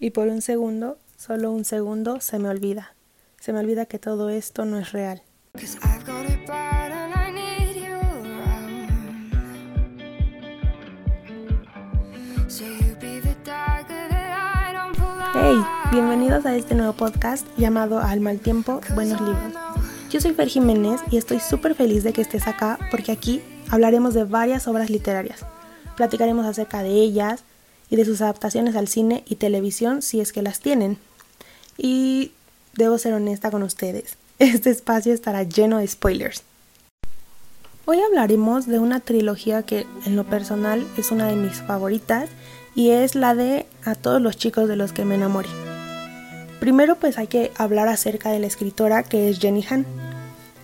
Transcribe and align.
Y 0.00 0.10
por 0.10 0.28
un 0.28 0.42
segundo, 0.42 0.96
solo 1.16 1.50
un 1.50 1.64
segundo, 1.64 2.20
se 2.20 2.38
me 2.38 2.48
olvida. 2.48 2.94
Se 3.40 3.52
me 3.52 3.58
olvida 3.58 3.86
que 3.86 3.98
todo 3.98 4.30
esto 4.30 4.64
no 4.64 4.78
es 4.78 4.92
real. 4.92 5.22
Hey, 15.34 15.56
bienvenidos 15.90 16.46
a 16.46 16.54
este 16.54 16.76
nuevo 16.76 16.92
podcast 16.92 17.44
llamado 17.56 17.98
Al 17.98 18.20
mal 18.20 18.38
tiempo, 18.38 18.80
buenos 18.94 19.20
libros. 19.20 19.52
Yo 20.10 20.20
soy 20.20 20.32
Fer 20.32 20.46
Jiménez 20.46 21.00
y 21.10 21.16
estoy 21.16 21.40
súper 21.40 21.74
feliz 21.74 22.04
de 22.04 22.12
que 22.12 22.22
estés 22.22 22.46
acá 22.46 22.78
porque 22.92 23.10
aquí 23.10 23.42
hablaremos 23.68 24.14
de 24.14 24.22
varias 24.22 24.68
obras 24.68 24.90
literarias. 24.90 25.44
Platicaremos 25.96 26.46
acerca 26.46 26.84
de 26.84 26.90
ellas, 26.90 27.42
y 27.90 27.96
de 27.96 28.04
sus 28.04 28.20
adaptaciones 28.20 28.76
al 28.76 28.88
cine 28.88 29.24
y 29.26 29.36
televisión 29.36 30.02
si 30.02 30.20
es 30.20 30.32
que 30.32 30.42
las 30.42 30.60
tienen. 30.60 30.98
Y 31.76 32.32
debo 32.74 32.98
ser 32.98 33.14
honesta 33.14 33.50
con 33.50 33.62
ustedes, 33.62 34.16
este 34.38 34.70
espacio 34.70 35.12
estará 35.12 35.42
lleno 35.42 35.78
de 35.78 35.86
spoilers. 35.86 36.42
Hoy 37.84 38.00
hablaremos 38.00 38.66
de 38.66 38.78
una 38.78 39.00
trilogía 39.00 39.62
que 39.62 39.86
en 40.04 40.14
lo 40.14 40.24
personal 40.24 40.86
es 40.98 41.10
una 41.10 41.26
de 41.26 41.36
mis 41.36 41.62
favoritas 41.62 42.28
y 42.74 42.90
es 42.90 43.14
la 43.14 43.34
de 43.34 43.66
A 43.84 43.94
todos 43.94 44.20
los 44.20 44.36
chicos 44.36 44.68
de 44.68 44.76
los 44.76 44.92
que 44.92 45.06
me 45.06 45.14
enamoré. 45.14 45.48
Primero 46.60 46.96
pues 46.96 47.16
hay 47.16 47.28
que 47.28 47.50
hablar 47.56 47.88
acerca 47.88 48.30
de 48.30 48.40
la 48.40 48.46
escritora 48.46 49.04
que 49.04 49.30
es 49.30 49.38
Jenny 49.38 49.64
Han. 49.70 49.86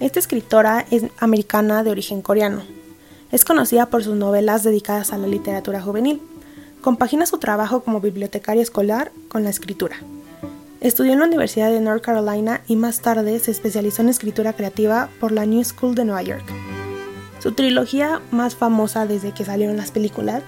Esta 0.00 0.18
escritora 0.18 0.84
es 0.90 1.04
americana 1.18 1.82
de 1.82 1.92
origen 1.92 2.20
coreano. 2.20 2.62
Es 3.32 3.44
conocida 3.46 3.86
por 3.86 4.04
sus 4.04 4.16
novelas 4.16 4.62
dedicadas 4.62 5.12
a 5.12 5.18
la 5.18 5.26
literatura 5.26 5.80
juvenil 5.80 6.20
Compagina 6.84 7.24
su 7.24 7.38
trabajo 7.38 7.80
como 7.80 8.02
bibliotecaria 8.02 8.62
escolar 8.62 9.10
con 9.28 9.42
la 9.42 9.48
escritura. 9.48 9.96
Estudió 10.82 11.14
en 11.14 11.20
la 11.20 11.24
Universidad 11.24 11.70
de 11.70 11.80
North 11.80 12.02
Carolina 12.02 12.60
y 12.68 12.76
más 12.76 13.00
tarde 13.00 13.38
se 13.38 13.52
especializó 13.52 14.02
en 14.02 14.10
escritura 14.10 14.52
creativa 14.52 15.08
por 15.18 15.32
la 15.32 15.46
New 15.46 15.64
School 15.64 15.94
de 15.94 16.04
Nueva 16.04 16.20
York. 16.20 16.44
Su 17.42 17.52
trilogía 17.52 18.20
más 18.32 18.54
famosa 18.54 19.06
desde 19.06 19.32
que 19.32 19.46
salieron 19.46 19.78
las 19.78 19.92
películas 19.92 20.42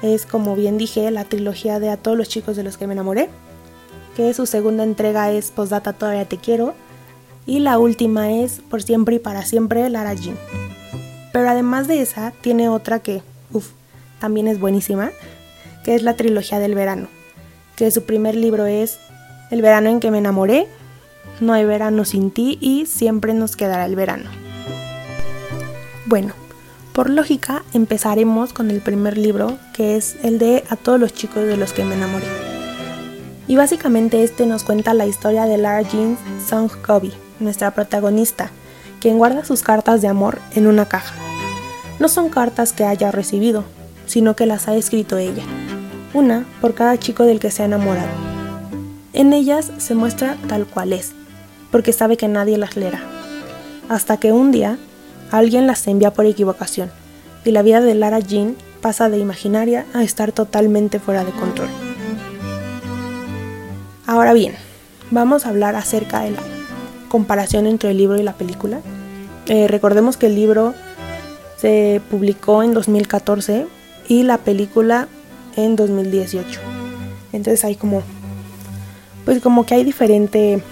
es, 0.00 0.24
como 0.24 0.56
bien 0.56 0.78
dije, 0.78 1.10
la 1.10 1.26
trilogía 1.26 1.78
de 1.78 1.90
A 1.90 1.98
todos 1.98 2.16
los 2.16 2.30
chicos 2.30 2.56
de 2.56 2.62
los 2.62 2.78
que 2.78 2.86
me 2.86 2.94
enamoré, 2.94 3.28
que 4.16 4.32
su 4.32 4.46
segunda 4.46 4.84
entrega 4.84 5.30
es 5.30 5.50
Postdata 5.50 5.92
Todavía 5.92 6.26
Te 6.26 6.38
Quiero, 6.38 6.72
y 7.44 7.58
la 7.58 7.78
última 7.78 8.32
es 8.32 8.62
Por 8.70 8.82
siempre 8.82 9.16
y 9.16 9.18
para 9.18 9.44
siempre 9.44 9.90
Lara 9.90 10.14
Jean. 10.14 10.38
Pero 11.34 11.50
además 11.50 11.86
de 11.86 12.00
esa, 12.00 12.32
tiene 12.40 12.70
otra 12.70 13.00
que, 13.00 13.22
uff, 13.52 13.72
también 14.20 14.48
es 14.48 14.58
buenísima, 14.58 15.10
que 15.84 15.94
es 15.94 16.02
la 16.02 16.14
trilogía 16.14 16.58
del 16.58 16.74
verano, 16.74 17.08
que 17.76 17.90
su 17.90 18.04
primer 18.04 18.34
libro 18.36 18.66
es 18.66 18.98
El 19.50 19.62
verano 19.62 19.88
en 19.88 20.00
que 20.00 20.10
me 20.10 20.18
enamoré, 20.18 20.66
No 21.40 21.52
hay 21.52 21.64
verano 21.64 22.04
sin 22.04 22.30
ti 22.30 22.58
y 22.60 22.86
Siempre 22.86 23.34
nos 23.34 23.56
quedará 23.56 23.86
el 23.86 23.96
verano. 23.96 24.30
Bueno, 26.06 26.34
por 26.92 27.08
lógica 27.08 27.62
empezaremos 27.72 28.52
con 28.52 28.70
el 28.70 28.80
primer 28.80 29.16
libro, 29.16 29.58
que 29.72 29.96
es 29.96 30.16
el 30.22 30.38
de 30.38 30.62
A 30.68 30.76
todos 30.76 31.00
los 31.00 31.14
chicos 31.14 31.44
de 31.44 31.56
los 31.56 31.72
que 31.72 31.84
me 31.84 31.94
enamoré. 31.94 32.26
Y 33.48 33.56
básicamente 33.56 34.22
este 34.22 34.46
nos 34.46 34.62
cuenta 34.62 34.94
la 34.94 35.06
historia 35.06 35.46
de 35.46 35.58
Lara 35.58 35.82
Jean 35.82 36.16
Song 36.46 36.70
Kobe, 36.86 37.10
nuestra 37.40 37.72
protagonista, 37.72 38.50
quien 39.00 39.18
guarda 39.18 39.44
sus 39.44 39.62
cartas 39.62 40.02
de 40.02 40.08
amor 40.08 40.38
en 40.54 40.66
una 40.66 40.86
caja. 40.86 41.14
No 41.98 42.08
son 42.08 42.28
cartas 42.28 42.72
que 42.72 42.84
haya 42.84 43.10
recibido, 43.10 43.64
sino 44.06 44.36
que 44.36 44.46
las 44.46 44.68
ha 44.68 44.76
escrito 44.76 45.18
ella 45.18 45.42
una 46.14 46.46
por 46.60 46.74
cada 46.74 46.98
chico 46.98 47.24
del 47.24 47.40
que 47.40 47.50
se 47.50 47.62
ha 47.62 47.66
enamorado. 47.66 48.10
En 49.12 49.32
ellas 49.32 49.72
se 49.78 49.94
muestra 49.94 50.36
tal 50.48 50.66
cual 50.66 50.92
es, 50.92 51.12
porque 51.70 51.92
sabe 51.92 52.16
que 52.16 52.28
nadie 52.28 52.58
las 52.58 52.76
leerá. 52.76 53.00
Hasta 53.88 54.16
que 54.16 54.32
un 54.32 54.52
día 54.52 54.78
alguien 55.30 55.66
las 55.66 55.86
envía 55.86 56.12
por 56.12 56.26
equivocación 56.26 56.90
y 57.44 57.50
la 57.50 57.62
vida 57.62 57.80
de 57.80 57.94
Lara 57.94 58.20
Jean 58.20 58.56
pasa 58.80 59.08
de 59.08 59.18
imaginaria 59.18 59.86
a 59.94 60.02
estar 60.02 60.32
totalmente 60.32 60.98
fuera 60.98 61.24
de 61.24 61.32
control. 61.32 61.68
Ahora 64.06 64.32
bien, 64.32 64.54
vamos 65.10 65.46
a 65.46 65.50
hablar 65.50 65.76
acerca 65.76 66.20
de 66.20 66.32
la 66.32 66.42
comparación 67.08 67.66
entre 67.66 67.90
el 67.90 67.98
libro 67.98 68.18
y 68.18 68.22
la 68.22 68.34
película. 68.34 68.80
Eh, 69.46 69.68
recordemos 69.68 70.16
que 70.16 70.26
el 70.26 70.34
libro 70.34 70.74
se 71.56 72.00
publicó 72.10 72.62
en 72.62 72.74
2014 72.74 73.66
y 74.08 74.24
la 74.24 74.38
película 74.38 75.08
en 75.56 75.76
2018. 75.76 76.60
Entonces 77.32 77.64
hay 77.64 77.76
como, 77.76 78.02
pues 79.24 79.40
como 79.40 79.64
que 79.64 79.74
hay 79.74 79.84
diferente 79.84 80.62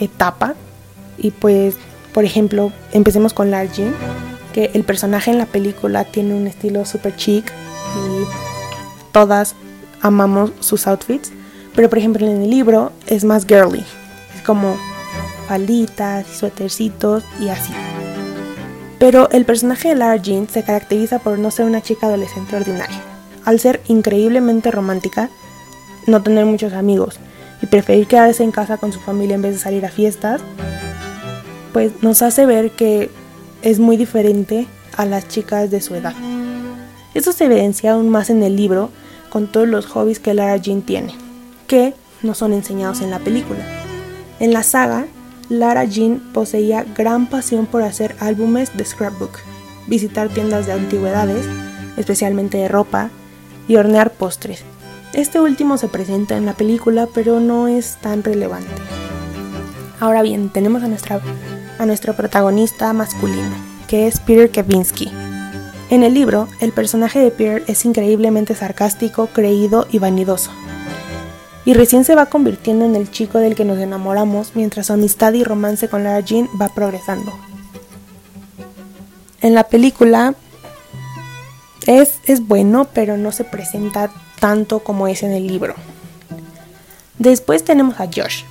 etapa 0.00 0.54
y 1.16 1.30
pues, 1.30 1.76
por 2.12 2.24
ejemplo, 2.24 2.72
empecemos 2.92 3.32
con 3.32 3.50
Largy, 3.50 3.90
que 4.52 4.70
el 4.74 4.84
personaje 4.84 5.30
en 5.30 5.38
la 5.38 5.46
película 5.46 6.04
tiene 6.04 6.34
un 6.34 6.46
estilo 6.46 6.84
super 6.84 7.14
chic 7.16 7.50
y 7.50 9.12
todas 9.12 9.54
amamos 10.00 10.52
sus 10.60 10.86
outfits, 10.86 11.32
pero 11.74 11.88
por 11.88 11.98
ejemplo 11.98 12.26
en 12.26 12.42
el 12.42 12.50
libro 12.50 12.92
es 13.06 13.24
más 13.24 13.46
girly, 13.46 13.84
es 14.34 14.42
como 14.42 14.76
falditas 15.48 16.26
y 16.30 16.34
suétercitos 16.34 17.24
y 17.40 17.48
así. 17.48 17.72
Pero 18.98 19.30
el 19.30 19.44
personaje 19.44 19.90
de 19.90 19.94
Lara 19.94 20.16
Jean 20.16 20.48
se 20.48 20.64
caracteriza 20.64 21.20
por 21.20 21.38
no 21.38 21.52
ser 21.52 21.66
una 21.66 21.80
chica 21.80 22.08
adolescente 22.08 22.56
ordinaria 22.56 23.00
al 23.44 23.60
ser 23.60 23.80
increíblemente 23.88 24.70
romántica, 24.70 25.30
no 26.06 26.22
tener 26.22 26.46
muchos 26.46 26.72
amigos 26.72 27.18
y 27.62 27.66
preferir 27.66 28.06
quedarse 28.06 28.44
en 28.44 28.50
casa 28.50 28.76
con 28.76 28.92
su 28.92 29.00
familia 29.00 29.34
en 29.34 29.42
vez 29.42 29.52
de 29.54 29.58
salir 29.58 29.84
a 29.84 29.90
fiestas, 29.90 30.40
pues 31.72 31.92
nos 32.02 32.22
hace 32.22 32.46
ver 32.46 32.70
que 32.70 33.10
es 33.62 33.78
muy 33.78 33.96
diferente 33.96 34.66
a 34.96 35.04
las 35.04 35.28
chicas 35.28 35.70
de 35.70 35.80
su 35.80 35.94
edad. 35.94 36.14
Eso 37.14 37.32
se 37.32 37.44
evidencia 37.46 37.92
aún 37.92 38.08
más 38.08 38.30
en 38.30 38.42
el 38.42 38.56
libro 38.56 38.90
con 39.28 39.46
todos 39.50 39.68
los 39.68 39.86
hobbies 39.86 40.20
que 40.20 40.34
Lara 40.34 40.56
Jean 40.56 40.82
tiene, 40.82 41.14
que 41.66 41.94
no 42.22 42.34
son 42.34 42.52
enseñados 42.52 43.00
en 43.00 43.10
la 43.10 43.18
película. 43.18 43.60
En 44.40 44.52
la 44.52 44.62
saga, 44.62 45.06
Lara 45.48 45.84
Jean 45.84 46.20
poseía 46.32 46.84
gran 46.96 47.26
pasión 47.26 47.66
por 47.66 47.82
hacer 47.82 48.14
álbumes 48.20 48.76
de 48.76 48.84
scrapbook, 48.84 49.38
visitar 49.86 50.28
tiendas 50.28 50.66
de 50.66 50.72
antigüedades, 50.72 51.46
especialmente 51.96 52.58
de 52.58 52.68
ropa, 52.68 53.10
y 53.68 53.76
hornear 53.76 54.10
postres. 54.10 54.64
Este 55.12 55.40
último 55.40 55.78
se 55.78 55.88
presenta 55.88 56.36
en 56.36 56.46
la 56.46 56.54
película, 56.54 57.06
pero 57.14 57.38
no 57.38 57.68
es 57.68 57.96
tan 58.00 58.24
relevante. 58.24 58.70
Ahora 60.00 60.22
bien, 60.22 60.48
tenemos 60.48 60.82
a, 60.82 60.88
nuestra, 60.88 61.20
a 61.78 61.86
nuestro 61.86 62.14
protagonista 62.14 62.92
masculino, 62.92 63.50
que 63.86 64.06
es 64.06 64.20
Peter 64.20 64.50
Kavinsky. 64.50 65.10
En 65.90 66.02
el 66.02 66.14
libro, 66.14 66.48
el 66.60 66.72
personaje 66.72 67.18
de 67.18 67.30
Peter 67.30 67.64
es 67.66 67.84
increíblemente 67.84 68.54
sarcástico, 68.54 69.28
creído 69.28 69.86
y 69.90 69.98
vanidoso. 69.98 70.50
Y 71.64 71.74
recién 71.74 72.04
se 72.04 72.14
va 72.14 72.26
convirtiendo 72.26 72.84
en 72.84 72.94
el 72.96 73.10
chico 73.10 73.38
del 73.38 73.54
que 73.54 73.64
nos 73.64 73.78
enamoramos 73.78 74.52
mientras 74.54 74.86
su 74.86 74.92
amistad 74.92 75.32
y 75.32 75.44
romance 75.44 75.88
con 75.88 76.04
Lara 76.04 76.20
Jean 76.20 76.48
va 76.60 76.68
progresando. 76.68 77.32
En 79.40 79.54
la 79.54 79.64
película, 79.64 80.34
es, 81.88 82.46
bueno, 82.46 82.86
pero 82.92 83.16
no 83.16 83.32
se 83.32 83.44
presenta 83.44 84.10
tanto 84.40 84.80
como 84.80 85.08
es 85.08 85.22
en 85.22 85.32
el 85.32 85.46
libro. 85.46 85.74
Después 87.18 87.64
tenemos 87.64 87.98
a 87.98 88.06
Josh. 88.06 88.42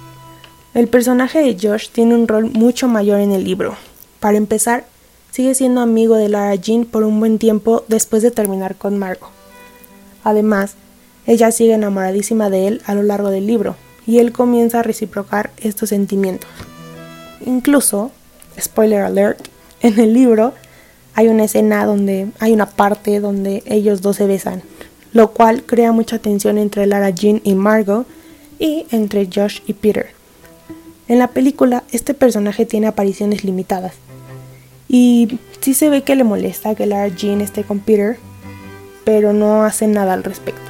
El 0.73 0.87
personaje 0.87 1.39
de 1.39 1.55
Josh 1.59 1.89
tiene 1.89 2.15
un 2.15 2.27
rol 2.27 2.49
mucho 2.51 2.87
mayor 2.87 3.19
en 3.19 3.31
el 3.31 3.43
libro. 3.43 3.75
Para 4.19 4.37
empezar, 4.37 4.85
sigue 5.31 5.53
siendo 5.53 5.81
amigo 5.81 6.15
de 6.15 6.29
Lara 6.29 6.55
Jean 6.55 6.85
por 6.85 7.03
un 7.03 7.19
buen 7.19 7.37
tiempo 7.37 7.85
después 7.87 8.23
de 8.23 8.31
terminar 8.31 8.75
con 8.75 8.97
Margot. 8.97 9.29
Además, 10.23 10.73
ella 11.27 11.51
sigue 11.51 11.75
enamoradísima 11.75 12.49
de 12.49 12.67
él 12.67 12.81
a 12.85 12.95
lo 12.95 13.03
largo 13.03 13.29
del 13.29 13.45
libro, 13.45 13.75
y 14.07 14.17
él 14.17 14.31
comienza 14.31 14.79
a 14.79 14.83
reciprocar 14.83 15.51
estos 15.57 15.89
sentimientos. 15.89 16.49
Incluso, 17.45 18.11
spoiler 18.59 19.01
alert, 19.01 19.47
en 19.81 19.99
el 19.99 20.13
libro 20.13 20.53
hay 21.17 21.29
una 21.29 21.45
escena 21.45 21.83
donde 21.83 22.27
hay 22.37 22.53
una 22.53 22.67
parte 22.67 23.19
donde 23.19 23.63
ellos 23.65 24.03
dos 24.03 24.17
se 24.17 24.27
besan, 24.27 24.61
lo 25.13 25.31
cual 25.31 25.63
crea 25.63 25.91
mucha 25.91 26.19
tensión 26.19 26.59
entre 26.59 26.85
Lara 26.85 27.09
Jean 27.09 27.41
y 27.43 27.55
Margot 27.55 28.05
y 28.59 28.85
entre 28.91 29.27
Josh 29.33 29.61
y 29.65 29.73
Peter. 29.73 30.11
En 31.07 31.17
la 31.17 31.29
película 31.29 31.83
este 31.91 32.13
personaje 32.13 32.67
tiene 32.67 32.85
apariciones 32.85 33.43
limitadas 33.43 33.95
y 34.87 35.39
sí 35.59 35.73
se 35.73 35.89
ve 35.89 36.03
que 36.03 36.15
le 36.15 36.23
molesta 36.23 36.75
que 36.75 36.85
Lara 36.85 37.07
Jean 37.07 37.41
esté 37.41 37.63
con 37.63 37.79
Peter, 37.79 38.19
pero 39.03 39.33
no 39.33 39.63
hace 39.63 39.87
nada 39.87 40.13
al 40.13 40.23
respecto. 40.23 40.69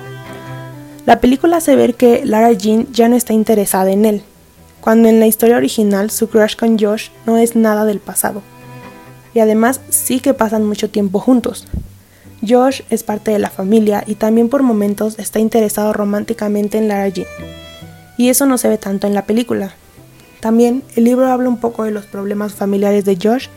La 1.05 1.19
película 1.19 1.57
hace 1.57 1.75
ver 1.75 1.95
que 1.95 2.23
Lara 2.23 2.53
Jean 2.53 2.87
ya 2.93 3.09
no 3.09 3.17
está 3.17 3.33
interesada 3.33 3.91
en 3.91 4.05
él, 4.05 4.21
cuando 4.79 5.09
en 5.09 5.19
la 5.19 5.27
historia 5.27 5.57
original 5.57 6.09
su 6.09 6.29
crush 6.29 6.55
con 6.55 6.79
Josh 6.79 7.09
no 7.25 7.35
es 7.35 7.57
nada 7.57 7.83
del 7.83 7.99
pasado 7.99 8.41
y 9.37 9.39
además 9.39 9.81
sí 9.89 10.19
que 10.19 10.33
pasan 10.33 10.65
mucho 10.65 10.89
tiempo 10.89 11.19
juntos. 11.19 11.67
Josh 12.41 12.81
es 12.89 13.03
parte 13.03 13.29
de 13.29 13.37
la 13.37 13.51
familia 13.51 14.03
y 14.07 14.15
también 14.15 14.49
por 14.49 14.63
momentos 14.63 15.19
está 15.19 15.37
interesado 15.37 15.93
románticamente 15.93 16.79
en 16.79 16.87
Lara 16.87 17.07
Jean, 17.09 17.27
Y 18.17 18.29
eso 18.29 18.47
no 18.47 18.57
se 18.57 18.67
ve 18.67 18.79
tanto 18.79 19.05
en 19.05 19.13
la 19.13 19.27
película. 19.27 19.75
También 20.39 20.81
el 20.95 21.03
libro 21.03 21.27
habla 21.27 21.49
un 21.49 21.59
poco 21.59 21.83
de 21.83 21.91
los 21.91 22.07
problemas 22.07 22.55
familiares 22.55 23.05
de 23.05 23.15
Josh 23.21 23.49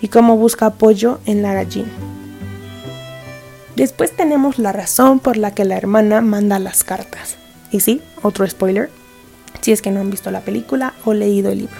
y 0.00 0.08
cómo 0.08 0.36
busca 0.36 0.66
apoyo 0.66 1.20
en 1.24 1.42
Lara 1.42 1.62
Jean. 1.62 1.86
Después 3.76 4.10
tenemos 4.10 4.58
la 4.58 4.72
razón 4.72 5.20
por 5.20 5.36
la 5.36 5.52
que 5.52 5.64
la 5.64 5.76
hermana 5.76 6.20
manda 6.20 6.58
las 6.58 6.82
cartas. 6.82 7.36
Y 7.70 7.78
sí, 7.78 8.02
otro 8.22 8.44
spoiler, 8.44 8.90
si 9.60 9.70
es 9.70 9.82
que 9.82 9.92
no 9.92 10.00
han 10.00 10.10
visto 10.10 10.32
la 10.32 10.40
película 10.40 10.94
o 11.04 11.14
leído 11.14 11.52
el 11.52 11.58
libro. 11.58 11.76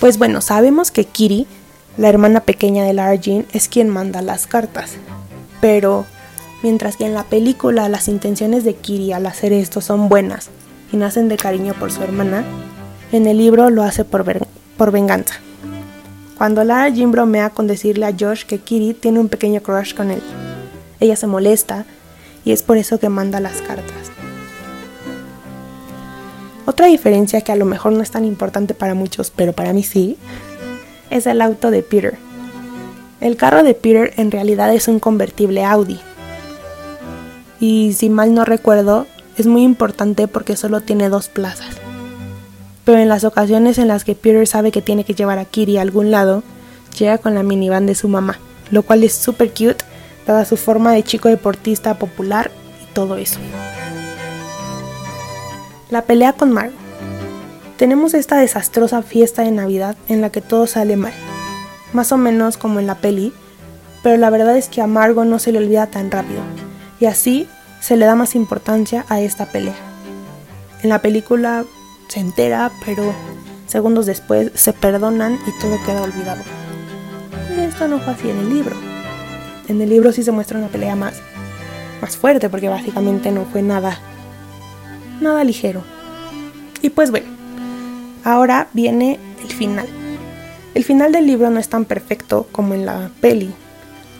Pues 0.00 0.16
bueno, 0.16 0.40
sabemos 0.40 0.90
que 0.90 1.04
Kiri, 1.04 1.46
la 2.00 2.08
hermana 2.08 2.40
pequeña 2.40 2.84
de 2.84 2.94
Lara 2.94 3.14
Jean, 3.14 3.44
es 3.52 3.68
quien 3.68 3.90
manda 3.90 4.22
las 4.22 4.46
cartas. 4.46 4.92
Pero 5.60 6.06
mientras 6.62 6.96
que 6.96 7.04
en 7.04 7.12
la 7.12 7.24
película 7.24 7.90
las 7.90 8.08
intenciones 8.08 8.64
de 8.64 8.72
Kiri 8.72 9.12
al 9.12 9.26
hacer 9.26 9.52
esto 9.52 9.82
son 9.82 10.08
buenas 10.08 10.48
y 10.90 10.96
nacen 10.96 11.28
de 11.28 11.36
cariño 11.36 11.74
por 11.74 11.92
su 11.92 12.02
hermana, 12.02 12.42
en 13.12 13.26
el 13.26 13.36
libro 13.36 13.68
lo 13.68 13.82
hace 13.82 14.06
por, 14.06 14.24
por 14.78 14.92
venganza. 14.92 15.34
Cuando 16.38 16.64
Lara 16.64 16.88
Jean 16.88 17.12
bromea 17.12 17.50
con 17.50 17.66
decirle 17.66 18.06
a 18.06 18.14
Josh 18.18 18.46
que 18.46 18.60
Kiri 18.60 18.94
tiene 18.94 19.20
un 19.20 19.28
pequeño 19.28 19.60
crush 19.60 19.92
con 19.92 20.10
él, 20.10 20.22
ella 21.00 21.16
se 21.16 21.26
molesta 21.26 21.84
y 22.46 22.52
es 22.52 22.62
por 22.62 22.78
eso 22.78 22.98
que 22.98 23.10
manda 23.10 23.40
las 23.40 23.60
cartas. 23.60 24.10
Otra 26.64 26.86
diferencia 26.86 27.42
que 27.42 27.52
a 27.52 27.56
lo 27.56 27.66
mejor 27.66 27.92
no 27.92 28.02
es 28.02 28.10
tan 28.10 28.24
importante 28.24 28.72
para 28.72 28.94
muchos, 28.94 29.30
pero 29.30 29.52
para 29.52 29.74
mí 29.74 29.82
sí, 29.82 30.16
es 31.10 31.26
el 31.26 31.42
auto 31.42 31.70
de 31.70 31.82
Peter. 31.82 32.16
El 33.20 33.36
carro 33.36 33.62
de 33.62 33.74
Peter 33.74 34.14
en 34.16 34.30
realidad 34.30 34.74
es 34.74 34.88
un 34.88 34.98
convertible 34.98 35.64
Audi. 35.64 36.00
Y 37.60 37.92
si 37.92 38.08
mal 38.08 38.32
no 38.32 38.44
recuerdo, 38.44 39.06
es 39.36 39.46
muy 39.46 39.62
importante 39.62 40.28
porque 40.28 40.56
solo 40.56 40.80
tiene 40.80 41.08
dos 41.08 41.28
plazas. 41.28 41.76
Pero 42.84 42.98
en 42.98 43.08
las 43.08 43.24
ocasiones 43.24 43.78
en 43.78 43.88
las 43.88 44.04
que 44.04 44.14
Peter 44.14 44.46
sabe 44.46 44.72
que 44.72 44.80
tiene 44.80 45.04
que 45.04 45.14
llevar 45.14 45.38
a 45.38 45.44
Kiri 45.44 45.76
a 45.76 45.82
algún 45.82 46.10
lado, 46.10 46.42
llega 46.98 47.18
con 47.18 47.34
la 47.34 47.42
minivan 47.42 47.86
de 47.86 47.94
su 47.94 48.08
mamá, 48.08 48.38
lo 48.70 48.82
cual 48.82 49.04
es 49.04 49.12
super 49.12 49.50
cute 49.50 49.84
dada 50.26 50.44
su 50.44 50.56
forma 50.56 50.92
de 50.92 51.02
chico 51.02 51.28
deportista 51.28 51.98
popular 51.98 52.50
y 52.82 52.92
todo 52.94 53.16
eso. 53.16 53.38
La 55.90 56.02
pelea 56.02 56.32
con 56.32 56.52
Margo. 56.52 56.74
Tenemos 57.80 58.12
esta 58.12 58.36
desastrosa 58.36 59.00
fiesta 59.00 59.40
de 59.40 59.52
Navidad 59.52 59.96
en 60.06 60.20
la 60.20 60.28
que 60.28 60.42
todo 60.42 60.66
sale 60.66 60.98
mal, 60.98 61.14
más 61.94 62.12
o 62.12 62.18
menos 62.18 62.58
como 62.58 62.78
en 62.78 62.86
la 62.86 62.96
peli, 62.96 63.32
pero 64.02 64.18
la 64.18 64.28
verdad 64.28 64.54
es 64.58 64.68
que 64.68 64.82
a 64.82 64.86
Margo 64.86 65.24
no 65.24 65.38
se 65.38 65.50
le 65.50 65.56
olvida 65.56 65.86
tan 65.86 66.10
rápido, 66.10 66.42
y 67.00 67.06
así 67.06 67.48
se 67.80 67.96
le 67.96 68.04
da 68.04 68.16
más 68.16 68.34
importancia 68.34 69.06
a 69.08 69.22
esta 69.22 69.46
pelea. 69.46 69.76
En 70.82 70.90
la 70.90 70.98
película 70.98 71.64
se 72.08 72.20
entera, 72.20 72.70
pero 72.84 73.14
segundos 73.66 74.04
después 74.04 74.50
se 74.56 74.74
perdonan 74.74 75.38
y 75.46 75.58
todo 75.58 75.82
queda 75.86 76.02
olvidado. 76.02 76.42
Y 77.56 77.60
esto 77.60 77.88
no 77.88 77.98
fue 77.98 78.12
así 78.12 78.28
en 78.28 78.40
el 78.40 78.50
libro. 78.50 78.76
En 79.68 79.80
el 79.80 79.88
libro 79.88 80.12
sí 80.12 80.22
se 80.22 80.32
muestra 80.32 80.58
una 80.58 80.68
pelea 80.68 80.96
más, 80.96 81.14
más 82.02 82.18
fuerte, 82.18 82.50
porque 82.50 82.68
básicamente 82.68 83.30
no 83.30 83.46
fue 83.46 83.62
nada 83.62 83.98
nada 85.22 85.44
ligero. 85.44 85.82
Y 86.82 86.90
pues 86.90 87.10
bueno, 87.10 87.39
ahora 88.24 88.68
viene 88.72 89.18
el 89.42 89.48
final. 89.52 89.86
El 90.74 90.84
final 90.84 91.12
del 91.12 91.26
libro 91.26 91.50
no 91.50 91.58
es 91.58 91.68
tan 91.68 91.84
perfecto 91.84 92.46
como 92.52 92.74
en 92.74 92.86
la 92.86 93.10
peli. 93.20 93.52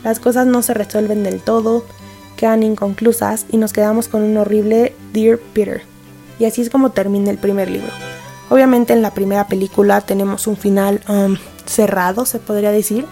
Las 0.03 0.19
cosas 0.19 0.47
no 0.47 0.61
se 0.61 0.73
resuelven 0.73 1.23
del 1.23 1.41
todo, 1.41 1.85
quedan 2.35 2.63
inconclusas 2.63 3.45
y 3.49 3.57
nos 3.57 3.71
quedamos 3.71 4.07
con 4.07 4.23
un 4.23 4.35
horrible 4.37 4.93
Dear 5.13 5.37
Peter. 5.37 5.83
Y 6.39 6.45
así 6.45 6.61
es 6.61 6.69
como 6.69 6.91
termina 6.91 7.31
el 7.31 7.37
primer 7.37 7.69
libro. 7.69 7.91
Obviamente 8.49 8.93
en 8.93 9.01
la 9.01 9.13
primera 9.13 9.47
película 9.47 10.01
tenemos 10.01 10.47
un 10.47 10.57
final 10.57 11.01
um, 11.07 11.37
cerrado, 11.65 12.25
se 12.25 12.39
podría 12.39 12.71
decir, 12.71 13.05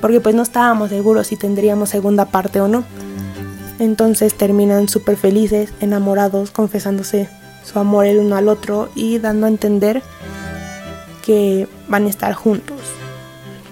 porque 0.00 0.20
pues 0.20 0.34
no 0.34 0.42
estábamos 0.42 0.90
seguros 0.90 1.28
si 1.28 1.36
tendríamos 1.36 1.88
segunda 1.88 2.26
parte 2.26 2.60
o 2.60 2.68
no. 2.68 2.84
Entonces 3.78 4.34
terminan 4.34 4.88
súper 4.88 5.16
felices, 5.16 5.72
enamorados, 5.80 6.50
confesándose 6.50 7.28
su 7.64 7.78
amor 7.78 8.06
el 8.06 8.18
uno 8.18 8.36
al 8.36 8.48
otro 8.48 8.90
y 8.94 9.18
dando 9.18 9.46
a 9.46 9.48
entender 9.48 10.02
que 11.24 11.66
van 11.88 12.06
a 12.06 12.10
estar 12.10 12.34
juntos. 12.34 12.78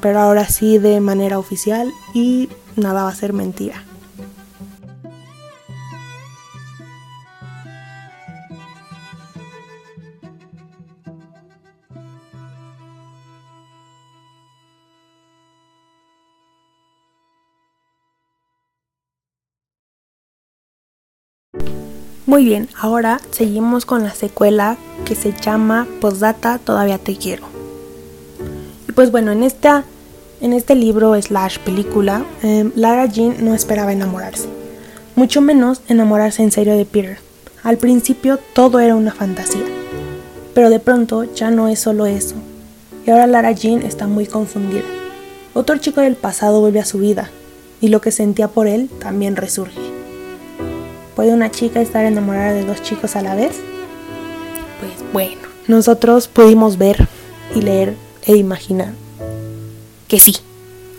Pero 0.01 0.19
ahora 0.19 0.47
sí 0.47 0.79
de 0.79 1.01
manera 1.01 1.39
oficial 1.39 1.91
y 2.15 2.49
nada 2.77 3.05
va 3.05 3.11
a 3.11 3.15
ser 3.15 3.33
mentira. 3.33 3.85
Muy 22.33 22.47
bien, 22.47 22.71
ahora 22.81 23.21
seguimos 23.31 23.85
con 23.85 24.05
la 24.05 24.15
secuela 24.15 24.79
que 25.05 25.15
se 25.15 25.35
llama 25.39 25.87
Postdata 26.01 26.57
Todavía 26.57 26.97
Te 26.97 27.15
Quiero. 27.15 27.45
Y 28.89 28.93
pues 28.93 29.11
bueno, 29.11 29.33
en, 29.33 29.43
esta, 29.43 29.85
en 30.41 30.55
este 30.55 30.75
libro 30.75 31.21
slash 31.21 31.59
película, 31.59 32.25
em, 32.43 32.73
Lara 32.75 33.05
Jean 33.05 33.45
no 33.45 33.55
esperaba 33.55 33.93
enamorarse. 33.93 34.49
Mucho 35.15 35.43
menos 35.43 35.83
enamorarse 35.89 36.43
en 36.43 36.53
serio 36.53 36.75
de 36.75 36.87
Peter. 36.87 37.19
Al 37.63 37.77
principio 37.77 38.39
todo 38.55 38.81
era 38.81 38.97
una 38.97 39.13
fantasía. 39.13 39.67
Pero 40.55 40.71
de 40.71 40.81
pronto 40.81 41.25
ya 41.35 41.51
no 41.51 41.69
es 41.69 41.81
solo 41.81 42.07
eso. 42.07 42.37
Y 43.07 43.11
ahora 43.11 43.27
Lara 43.27 43.53
Jean 43.53 43.83
está 43.83 44.07
muy 44.07 44.25
confundida. 44.25 44.85
Otro 45.53 45.77
chico 45.77 46.01
del 46.01 46.17
pasado 46.17 46.61
vuelve 46.61 46.81
a 46.81 46.87
su 46.87 46.97
vida. 46.97 47.29
Y 47.83 47.89
lo 47.89 48.01
que 48.01 48.11
sentía 48.11 48.49
por 48.49 48.69
él 48.69 48.89
también 49.01 49.37
resurge. 49.37 49.92
¿Puede 51.15 51.35
una 51.35 51.51
chica 51.51 51.81
estar 51.81 52.05
enamorada 52.05 52.53
de 52.53 52.65
dos 52.65 52.83
chicos 52.83 53.17
a 53.17 53.23
la 53.23 53.35
vez? 53.35 53.61
Pues 54.81 55.13
bueno, 55.13 55.43
nosotros 55.69 56.27
pudimos 56.27 56.79
ver 56.79 57.07
y 57.55 57.61
leer 57.61 57.95
e 58.25 58.37
imaginar 58.37 58.95
que 60.09 60.19
sí, 60.19 60.37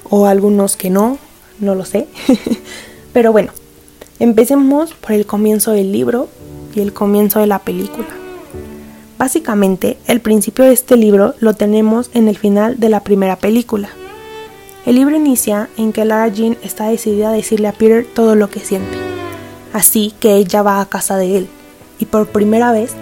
o 0.09 0.27
algunos 0.27 0.77
que 0.77 0.89
no, 0.89 1.17
no 1.59 1.73
lo 1.73 1.85
sé. 1.85 2.07
Pero 3.13 3.31
bueno, 3.31 3.51
empecemos 4.19 4.93
por 4.93 5.13
el 5.13 5.25
comienzo 5.25 5.71
del 5.71 5.91
libro 5.91 6.29
y 6.75 6.81
el 6.81 6.93
comienzo 6.93 7.39
de 7.39 7.47
la 7.47 7.59
película. 7.59 8.09
Básicamente, 9.17 9.97
el 10.07 10.21
principio 10.21 10.65
de 10.65 10.73
este 10.73 10.95
libro 10.95 11.33
lo 11.39 11.55
tenemos 11.55 12.11
en 12.13 12.27
el 12.27 12.37
final 12.37 12.79
de 12.79 12.89
la 12.89 12.99
primera 12.99 13.37
película. 13.37 13.89
El 14.85 14.95
libro 14.95 15.15
inicia 15.15 15.69
en 15.77 15.93
que 15.93 16.05
Lara 16.05 16.27
Jean 16.27 16.57
está 16.61 16.89
decidida 16.89 17.29
a 17.29 17.33
decirle 17.33 17.67
a 17.67 17.73
Peter 17.73 18.05
todo 18.13 18.35
lo 18.35 18.49
que 18.49 18.59
siente 18.59 19.13
Así 19.73 20.13
que 20.19 20.35
ella 20.35 20.61
va 20.61 20.79
a 20.79 20.85
casa 20.85 21.17
de 21.17 21.37
él 21.37 21.49
y 21.99 22.05
por 22.05 22.27
primera 22.27 22.71
vez 22.71 22.93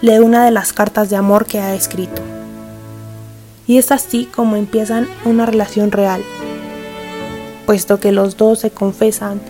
lee 0.00 0.18
una 0.18 0.44
de 0.44 0.50
las 0.50 0.72
cartas 0.72 1.10
de 1.10 1.16
amor 1.16 1.44
que 1.44 1.58
ha 1.60 1.74
escrito. 1.74 2.22
Y 3.66 3.78
es 3.78 3.90
así 3.90 4.26
como 4.26 4.56
empiezan 4.56 5.08
una 5.24 5.44
relación 5.46 5.90
real, 5.90 6.22
puesto 7.66 7.98
que 7.98 8.12
los 8.12 8.36
dos 8.36 8.60
se 8.60 8.70
confesan 8.70 9.40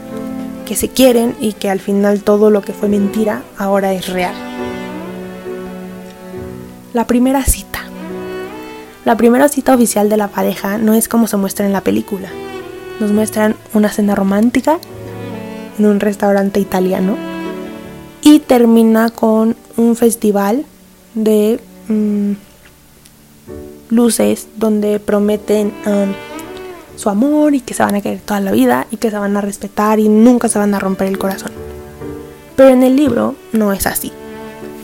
que 0.64 0.76
se 0.76 0.88
quieren 0.88 1.36
y 1.40 1.52
que 1.52 1.68
al 1.68 1.80
final 1.80 2.22
todo 2.22 2.50
lo 2.50 2.62
que 2.62 2.72
fue 2.72 2.88
mentira 2.88 3.42
ahora 3.58 3.92
es 3.92 4.08
real. 4.08 4.34
La 6.92 7.06
primera 7.06 7.44
cita. 7.44 7.80
La 9.04 9.16
primera 9.16 9.48
cita 9.48 9.74
oficial 9.74 10.08
de 10.08 10.16
la 10.16 10.28
pareja 10.28 10.78
no 10.78 10.94
es 10.94 11.08
como 11.08 11.26
se 11.26 11.36
muestra 11.36 11.66
en 11.66 11.72
la 11.72 11.82
película. 11.82 12.28
Nos 13.00 13.12
muestran 13.12 13.56
una 13.74 13.90
cena 13.90 14.14
romántica 14.14 14.78
en 15.78 15.86
un 15.86 16.00
restaurante 16.00 16.60
italiano 16.60 17.16
y 18.22 18.40
termina 18.40 19.10
con 19.10 19.56
un 19.76 19.96
festival 19.96 20.64
de 21.14 21.60
mm, 21.88 22.32
luces 23.90 24.48
donde 24.56 24.98
prometen 24.98 25.72
um, 25.86 26.12
su 26.96 27.10
amor 27.10 27.54
y 27.54 27.60
que 27.60 27.74
se 27.74 27.82
van 27.82 27.94
a 27.94 28.00
querer 28.00 28.20
toda 28.20 28.40
la 28.40 28.52
vida 28.52 28.86
y 28.90 28.96
que 28.96 29.10
se 29.10 29.18
van 29.18 29.36
a 29.36 29.40
respetar 29.40 29.98
y 29.98 30.08
nunca 30.08 30.48
se 30.48 30.58
van 30.58 30.74
a 30.74 30.78
romper 30.78 31.08
el 31.08 31.18
corazón. 31.18 31.52
Pero 32.56 32.70
en 32.70 32.82
el 32.82 32.96
libro 32.96 33.34
no 33.52 33.72
es 33.72 33.86
así. 33.86 34.12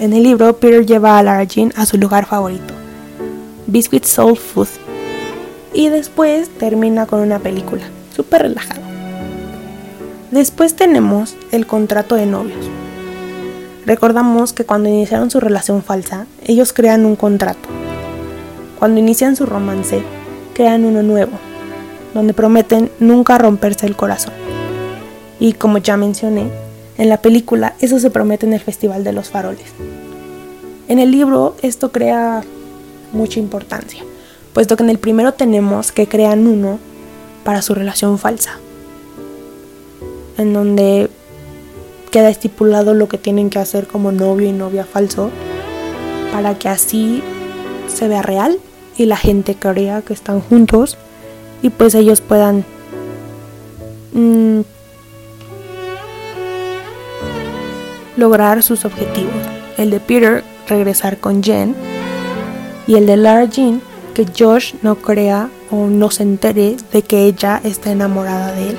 En 0.00 0.12
el 0.12 0.23
libro 0.23 0.56
Peter 0.56 0.85
lleva 0.85 1.18
a 1.18 1.23
Lara 1.23 1.44
Jean 1.44 1.73
a 1.76 1.87
su 1.87 1.99
lugar 1.99 2.26
favorito, 2.26 2.75
Biscuit 3.66 4.04
Soul 4.04 4.37
Food, 4.37 4.68
y 5.73 5.88
después 5.88 6.49
termina 6.49 7.06
con 7.06 7.20
una 7.20 7.38
película, 7.38 7.82
súper 8.14 8.42
relajado. 8.42 8.89
Después 10.31 10.77
tenemos 10.77 11.35
el 11.51 11.67
contrato 11.67 12.15
de 12.15 12.25
novios. 12.25 12.65
Recordamos 13.85 14.53
que 14.53 14.65
cuando 14.65 14.89
iniciaron 14.89 15.29
su 15.29 15.41
relación 15.41 15.83
falsa, 15.83 16.27
ellos 16.47 16.73
crean 16.73 17.05
un 17.05 17.17
contrato. 17.17 17.69
Cuando 18.79 19.01
inician 19.01 19.35
su 19.35 19.45
romance, 19.45 20.05
crean 20.55 20.85
uno 20.85 21.03
nuevo, 21.03 21.33
donde 22.15 22.33
prometen 22.33 22.93
nunca 23.01 23.39
romperse 23.39 23.87
el 23.87 23.97
corazón. 23.97 24.33
Y 25.41 25.55
como 25.55 25.79
ya 25.79 25.97
mencioné, 25.97 26.49
en 26.97 27.09
la 27.09 27.21
película 27.21 27.75
eso 27.81 27.99
se 27.99 28.11
promete 28.11 28.47
en 28.47 28.53
el 28.53 28.61
Festival 28.61 29.03
de 29.03 29.13
los 29.13 29.31
Faroles. 29.31 29.73
En 30.87 31.01
el 31.01 31.11
libro 31.11 31.57
esto 31.61 31.91
crea 31.91 32.45
mucha 33.13 33.41
importancia, 33.41 34.05
puesto 34.53 34.77
que 34.77 34.85
en 34.85 34.91
el 34.91 35.01
primero 35.01 35.35
tenemos 35.35 35.91
que 35.91 36.07
crean 36.07 36.47
uno 36.47 36.79
para 37.43 37.63
su 37.63 37.75
relación 37.75 38.17
falsa, 38.17 38.61
en 40.40 40.52
donde 40.52 41.11
queda 42.11 42.28
estipulado 42.28 42.94
lo 42.94 43.09
que 43.09 43.18
tienen 43.18 43.50
que 43.50 43.59
hacer 43.59 43.87
como 43.87 44.12
novio 44.12 44.49
y 44.49 44.52
novia 44.52 44.85
falso, 44.85 45.30
para 46.32 46.59
que 46.59 46.68
así 46.68 47.23
se 47.88 48.09
vea 48.09 48.23
real 48.23 48.59
y 48.97 49.06
la 49.06 49.16
gente 49.16 49.54
crea 49.54 50.02
que 50.02 50.12
están 50.12 50.40
juntos 50.40 50.97
y 51.62 51.70
pues 51.70 51.94
ellos 51.94 52.20
puedan 52.20 52.64
mm, 54.12 54.61
lograr 58.16 58.62
sus 58.62 58.85
objetivos. 58.85 59.32
El 59.76 59.90
de 59.90 60.00
Peter, 60.00 60.44
regresar 60.68 61.18
con 61.18 61.42
Jen. 61.42 61.75
Y 62.87 62.97
el 62.97 63.06
de 63.06 63.16
Lara 63.16 63.44
Jean, 63.44 63.80
que 64.14 64.26
Josh 64.26 64.75
no 64.82 64.97
crea 64.97 65.49
o 65.70 65.87
no 65.87 66.11
se 66.11 66.23
entere 66.25 66.76
de 66.92 67.02
que 67.02 67.25
ella 67.26 67.61
está 67.62 67.92
enamorada 67.92 68.52
de 68.52 68.70
él. 68.70 68.76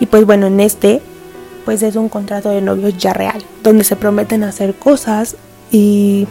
Y 0.00 0.06
pues 0.06 0.26
bueno, 0.26 0.46
en 0.46 0.60
este, 0.60 1.00
pues 1.64 1.82
es 1.82 1.96
un 1.96 2.08
contrato 2.08 2.50
de 2.50 2.60
novios 2.60 2.96
ya 2.98 3.12
real, 3.12 3.42
donde 3.62 3.84
se 3.84 3.96
prometen 3.96 4.44
hacer 4.44 4.74
cosas 4.74 5.36
y 5.70 6.26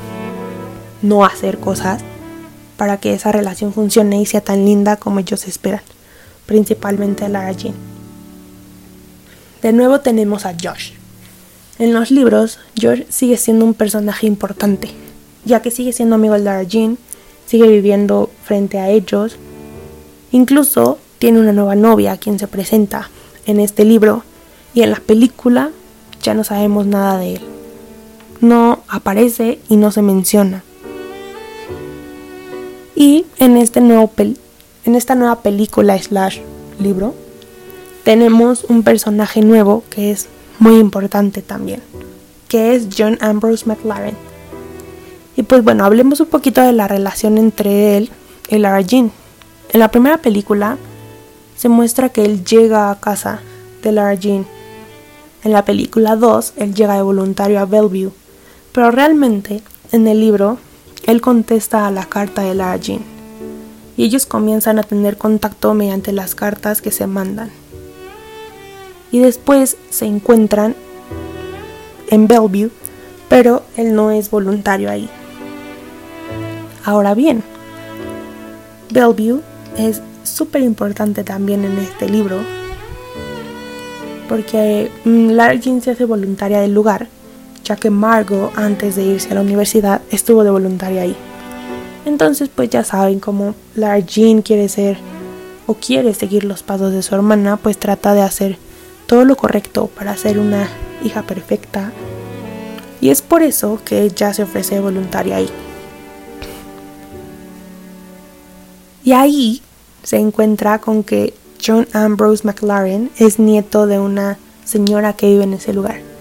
no 1.01 1.25
hacer 1.25 1.57
cosas 1.57 2.01
para 2.77 2.97
que 2.97 3.13
esa 3.13 3.31
relación 3.31 3.73
funcione 3.73 4.21
y 4.21 4.25
sea 4.25 4.41
tan 4.41 4.65
linda 4.65 4.97
como 4.97 5.19
ellos 5.19 5.47
esperan, 5.47 5.81
principalmente 6.45 7.25
a 7.25 7.29
Lara 7.29 7.51
Jean. 7.51 7.75
De 9.61 9.71
nuevo 9.71 9.99
tenemos 10.01 10.45
a 10.45 10.53
Josh. 10.53 10.93
En 11.77 11.93
los 11.93 12.11
libros, 12.11 12.59
Josh 12.79 13.03
sigue 13.09 13.37
siendo 13.37 13.65
un 13.65 13.73
personaje 13.73 14.27
importante, 14.27 14.89
ya 15.45 15.61
que 15.61 15.71
sigue 15.71 15.93
siendo 15.93 16.15
amigo 16.15 16.33
de 16.33 16.41
Lara 16.41 16.63
Jean, 16.63 16.97
sigue 17.45 17.67
viviendo 17.67 18.29
frente 18.43 18.79
a 18.79 18.89
ellos, 18.89 19.35
incluso 20.31 20.97
tiene 21.19 21.39
una 21.39 21.53
nueva 21.53 21.75
novia 21.75 22.13
a 22.13 22.17
quien 22.17 22.39
se 22.39 22.47
presenta 22.47 23.09
en 23.45 23.59
este 23.59 23.85
libro 23.85 24.23
y 24.73 24.81
en 24.81 24.91
la 24.91 24.99
película 24.99 25.71
ya 26.21 26.33
no 26.33 26.43
sabemos 26.43 26.85
nada 26.85 27.17
de 27.17 27.35
él. 27.35 27.41
No 28.39 28.83
aparece 28.87 29.59
y 29.69 29.75
no 29.75 29.91
se 29.91 30.01
menciona. 30.01 30.63
Y 32.95 33.25
en, 33.37 33.57
este 33.57 33.81
nuevo 33.81 34.11
en 34.17 34.95
esta 34.95 35.15
nueva 35.15 35.41
película 35.41 35.97
slash 35.97 36.39
libro 36.79 37.15
tenemos 38.03 38.63
un 38.65 38.83
personaje 38.83 39.41
nuevo 39.41 39.83
que 39.89 40.11
es 40.11 40.27
muy 40.59 40.77
importante 40.77 41.41
también, 41.41 41.81
que 42.47 42.75
es 42.75 42.87
John 42.95 43.17
Ambrose 43.21 43.65
McLaren. 43.65 44.15
Y 45.35 45.43
pues 45.43 45.63
bueno, 45.63 45.85
hablemos 45.85 46.19
un 46.19 46.27
poquito 46.27 46.61
de 46.61 46.73
la 46.73 46.87
relación 46.87 47.37
entre 47.37 47.97
él 47.97 48.11
y 48.49 48.57
Lara 48.57 48.81
Jean. 48.81 49.11
En 49.71 49.79
la 49.79 49.89
primera 49.89 50.17
película 50.17 50.77
se 51.61 51.69
muestra 51.69 52.09
que 52.09 52.25
él 52.25 52.43
llega 52.43 52.89
a 52.89 52.99
casa 52.99 53.39
de 53.83 53.91
Lara 53.91 54.15
Jean. 54.15 54.47
En 55.43 55.51
la 55.51 55.63
película 55.63 56.15
2, 56.15 56.53
él 56.55 56.73
llega 56.73 56.95
de 56.95 57.03
voluntario 57.03 57.59
a 57.59 57.65
Bellevue. 57.65 58.11
Pero 58.71 58.89
realmente, 58.89 59.61
en 59.91 60.07
el 60.07 60.21
libro, 60.21 60.57
él 61.05 61.21
contesta 61.21 61.85
a 61.85 61.91
la 61.91 62.05
carta 62.05 62.41
de 62.41 62.55
Lara 62.55 62.77
Jean 62.77 63.01
y 63.95 64.05
ellos 64.05 64.25
comienzan 64.25 64.79
a 64.79 64.83
tener 64.83 65.19
contacto 65.19 65.75
mediante 65.75 66.11
las 66.13 66.33
cartas 66.33 66.81
que 66.81 66.89
se 66.89 67.05
mandan. 67.05 67.51
Y 69.11 69.19
después 69.19 69.77
se 69.91 70.07
encuentran 70.07 70.75
en 72.09 72.27
Bellevue, 72.27 72.71
pero 73.29 73.61
él 73.77 73.93
no 73.93 74.09
es 74.09 74.31
voluntario 74.31 74.89
ahí. 74.89 75.07
Ahora 76.83 77.13
bien, 77.13 77.43
Bellevue 78.89 79.41
es 79.77 80.01
súper 80.31 80.61
importante 80.61 81.23
también 81.23 81.63
en 81.65 81.77
este 81.79 82.09
libro 82.09 82.39
porque 84.27 84.89
mm, 85.03 85.31
Lara 85.31 85.55
Jean 85.55 85.81
se 85.81 85.91
hace 85.91 86.05
voluntaria 86.05 86.61
del 86.61 86.73
lugar 86.73 87.07
ya 87.63 87.75
que 87.75 87.89
Margot 87.89 88.51
antes 88.55 88.95
de 88.95 89.03
irse 89.03 89.31
a 89.31 89.35
la 89.35 89.41
universidad 89.41 90.01
estuvo 90.09 90.43
de 90.43 90.49
voluntaria 90.49 91.03
ahí. 91.03 91.15
Entonces 92.05 92.49
pues 92.53 92.69
ya 92.69 92.83
saben 92.83 93.19
cómo 93.19 93.55
Lara 93.75 93.99
Jean 93.99 94.41
quiere 94.41 94.67
ser 94.69 94.97
o 95.67 95.75
quiere 95.75 96.13
seguir 96.13 96.43
los 96.43 96.63
pasos 96.63 96.91
de 96.91 97.03
su 97.03 97.13
hermana, 97.13 97.57
pues 97.57 97.77
trata 97.77 98.13
de 98.13 98.21
hacer 98.21 98.57
todo 99.05 99.25
lo 99.25 99.35
correcto 99.35 99.87
para 99.87 100.17
ser 100.17 100.39
una 100.39 100.67
hija 101.03 101.21
perfecta. 101.23 101.91
Y 102.99 103.09
es 103.09 103.21
por 103.21 103.43
eso 103.43 103.79
que 103.83 104.03
ella 104.03 104.33
se 104.33 104.43
ofrece 104.43 104.79
voluntaria 104.79 105.37
ahí. 105.37 105.49
Y 109.03 109.13
ahí 109.13 109.61
se 110.03 110.17
encuentra 110.17 110.79
con 110.79 111.03
que 111.03 111.33
John 111.63 111.87
Ambrose 111.93 112.45
McLaren 112.45 113.11
es 113.17 113.39
nieto 113.39 113.87
de 113.87 113.99
una 113.99 114.37
señora 114.65 115.13
que 115.13 115.27
vive 115.27 115.43
en 115.43 115.53
ese 115.53 115.73
lugar 115.73 116.11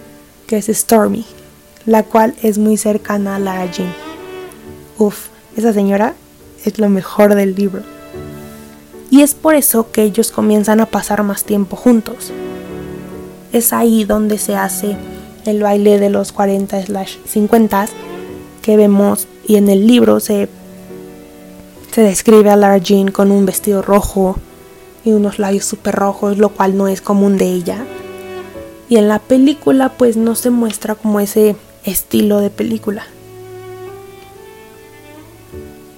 que 0.50 0.56
es 0.56 0.66
Stormy, 0.66 1.24
la 1.86 2.02
cual 2.02 2.34
es 2.42 2.58
muy 2.58 2.76
cercana 2.76 3.36
a 3.36 3.38
Lara 3.38 3.70
Jean. 3.70 3.94
Uf, 4.98 5.28
esa 5.56 5.72
señora 5.72 6.16
es 6.64 6.80
lo 6.80 6.88
mejor 6.88 7.36
del 7.36 7.54
libro. 7.54 7.82
Y 9.10 9.22
es 9.22 9.34
por 9.34 9.54
eso 9.54 9.92
que 9.92 10.02
ellos 10.02 10.32
comienzan 10.32 10.80
a 10.80 10.86
pasar 10.86 11.22
más 11.22 11.44
tiempo 11.44 11.76
juntos. 11.76 12.32
Es 13.52 13.72
ahí 13.72 14.02
donde 14.02 14.38
se 14.38 14.56
hace 14.56 14.96
el 15.44 15.62
baile 15.62 16.00
de 16.00 16.10
los 16.10 16.32
40 16.32 16.82
slash 16.84 17.18
50 17.26 17.86
que 18.60 18.76
vemos 18.76 19.28
y 19.46 19.54
en 19.54 19.68
el 19.68 19.86
libro 19.86 20.18
se, 20.18 20.48
se 21.92 22.02
describe 22.02 22.50
a 22.50 22.56
Lara 22.56 22.78
Jean 22.78 23.10
con 23.10 23.30
un 23.30 23.46
vestido 23.46 23.82
rojo 23.82 24.36
y 25.04 25.12
unos 25.12 25.38
labios 25.38 25.64
súper 25.64 25.94
rojos, 25.94 26.38
lo 26.38 26.50
cual 26.50 26.76
no 26.76 26.88
es 26.88 27.00
común 27.00 27.36
de 27.36 27.46
ella. 27.46 27.84
Y 28.88 28.96
en 28.96 29.08
la 29.08 29.18
película 29.18 29.90
pues 29.90 30.16
no 30.16 30.34
se 30.34 30.50
muestra 30.50 30.94
como 30.94 31.20
ese 31.20 31.56
estilo 31.84 32.40
de 32.40 32.50
película. 32.50 33.04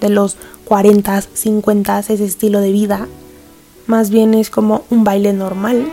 De 0.00 0.08
los 0.08 0.36
40, 0.64 1.20
50, 1.20 1.98
ese 1.98 2.24
estilo 2.24 2.60
de 2.60 2.72
vida. 2.72 3.06
Más 3.86 4.10
bien 4.10 4.34
es 4.34 4.50
como 4.50 4.84
un 4.90 5.04
baile 5.04 5.32
normal. 5.32 5.88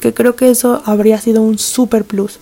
Que 0.00 0.12
creo 0.12 0.36
que 0.36 0.50
eso 0.50 0.82
habría 0.84 1.20
sido 1.20 1.42
un 1.42 1.58
super 1.58 2.04
plus. 2.04 2.38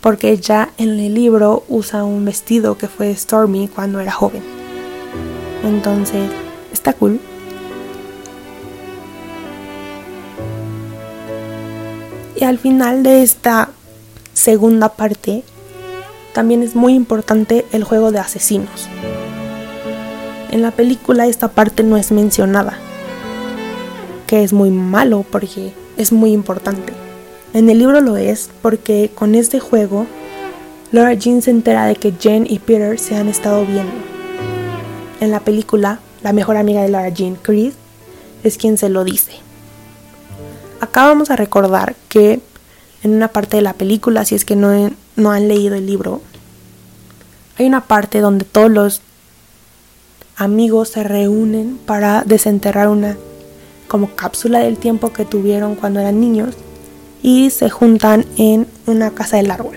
Porque 0.00 0.36
ya 0.36 0.72
en 0.78 0.98
el 0.98 1.14
libro 1.14 1.64
usa 1.68 2.04
un 2.04 2.24
vestido 2.24 2.76
que 2.76 2.88
fue 2.88 3.14
Stormy 3.14 3.68
cuando 3.68 4.00
era 4.00 4.10
joven. 4.10 4.61
Entonces, 5.64 6.30
está 6.72 6.92
cool. 6.92 7.20
Y 12.36 12.44
al 12.44 12.58
final 12.58 13.02
de 13.02 13.22
esta 13.22 13.68
segunda 14.32 14.88
parte, 14.88 15.44
también 16.32 16.62
es 16.62 16.74
muy 16.74 16.94
importante 16.94 17.66
el 17.72 17.84
juego 17.84 18.10
de 18.10 18.18
asesinos. 18.18 18.88
En 20.50 20.62
la 20.62 20.70
película 20.70 21.26
esta 21.26 21.48
parte 21.48 21.82
no 21.82 21.96
es 21.96 22.10
mencionada, 22.10 22.78
que 24.26 24.42
es 24.42 24.52
muy 24.52 24.70
malo 24.70 25.24
porque 25.30 25.72
es 25.96 26.12
muy 26.12 26.32
importante. 26.32 26.92
En 27.54 27.70
el 27.70 27.78
libro 27.78 28.00
lo 28.00 28.16
es 28.16 28.50
porque 28.60 29.10
con 29.14 29.34
este 29.34 29.60
juego, 29.60 30.06
Laura 30.90 31.14
Jean 31.14 31.42
se 31.42 31.50
entera 31.50 31.86
de 31.86 31.96
que 31.96 32.12
Jen 32.12 32.46
y 32.48 32.58
Peter 32.58 32.98
se 32.98 33.14
han 33.14 33.28
estado 33.28 33.64
viendo. 33.64 34.11
En 35.22 35.30
la 35.30 35.38
película, 35.38 36.00
la 36.24 36.32
mejor 36.32 36.56
amiga 36.56 36.82
de 36.82 36.88
Laura 36.88 37.08
Jean, 37.10 37.36
Chris, 37.40 37.74
es 38.42 38.58
quien 38.58 38.76
se 38.76 38.88
lo 38.88 39.04
dice. 39.04 39.30
Acá 40.80 41.06
vamos 41.06 41.30
a 41.30 41.36
recordar 41.36 41.94
que 42.08 42.40
en 43.04 43.14
una 43.14 43.28
parte 43.28 43.56
de 43.56 43.62
la 43.62 43.74
película, 43.74 44.24
si 44.24 44.34
es 44.34 44.44
que 44.44 44.56
no, 44.56 44.90
no 45.14 45.30
han 45.30 45.46
leído 45.46 45.76
el 45.76 45.86
libro, 45.86 46.22
hay 47.56 47.66
una 47.66 47.84
parte 47.84 48.18
donde 48.18 48.44
todos 48.44 48.68
los 48.68 49.00
amigos 50.34 50.88
se 50.88 51.04
reúnen 51.04 51.78
para 51.86 52.24
desenterrar 52.24 52.88
una 52.88 53.16
como 53.86 54.16
cápsula 54.16 54.58
del 54.58 54.76
tiempo 54.76 55.12
que 55.12 55.24
tuvieron 55.24 55.76
cuando 55.76 56.00
eran 56.00 56.20
niños 56.20 56.56
y 57.22 57.50
se 57.50 57.70
juntan 57.70 58.26
en 58.38 58.66
una 58.86 59.12
casa 59.12 59.36
del 59.36 59.52
árbol. 59.52 59.76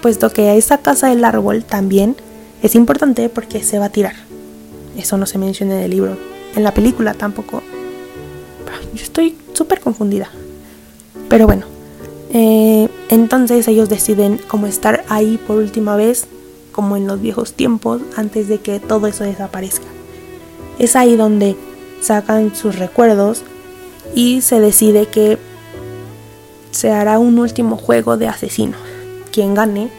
Puesto 0.00 0.30
que 0.30 0.56
esa 0.56 0.78
casa 0.78 1.08
del 1.08 1.22
árbol 1.22 1.66
también 1.66 2.16
es 2.62 2.74
importante 2.74 3.28
porque 3.28 3.62
se 3.62 3.78
va 3.78 3.86
a 3.86 3.90
tirar. 3.90 4.14
Eso 4.96 5.16
no 5.16 5.26
se 5.26 5.38
menciona 5.38 5.78
en 5.78 5.84
el 5.84 5.90
libro. 5.90 6.16
En 6.56 6.64
la 6.64 6.74
película 6.74 7.14
tampoco 7.14 7.62
yo 8.94 9.02
estoy 9.02 9.36
súper 9.52 9.80
confundida. 9.80 10.28
Pero 11.28 11.46
bueno, 11.46 11.66
eh, 12.32 12.88
entonces 13.08 13.68
ellos 13.68 13.88
deciden 13.88 14.38
como 14.48 14.66
estar 14.66 15.04
ahí 15.08 15.38
por 15.46 15.58
última 15.58 15.96
vez, 15.96 16.26
como 16.72 16.96
en 16.96 17.06
los 17.06 17.20
viejos 17.20 17.52
tiempos, 17.52 18.02
antes 18.16 18.48
de 18.48 18.58
que 18.58 18.80
todo 18.80 19.06
eso 19.06 19.24
desaparezca. 19.24 19.86
Es 20.78 20.96
ahí 20.96 21.16
donde 21.16 21.56
sacan 22.00 22.54
sus 22.54 22.78
recuerdos 22.78 23.42
y 24.14 24.40
se 24.42 24.60
decide 24.60 25.06
que 25.06 25.38
se 26.70 26.90
hará 26.90 27.18
un 27.18 27.38
último 27.38 27.76
juego 27.76 28.16
de 28.16 28.28
asesinos. 28.28 28.80
Quien 29.32 29.54
gane 29.54 29.90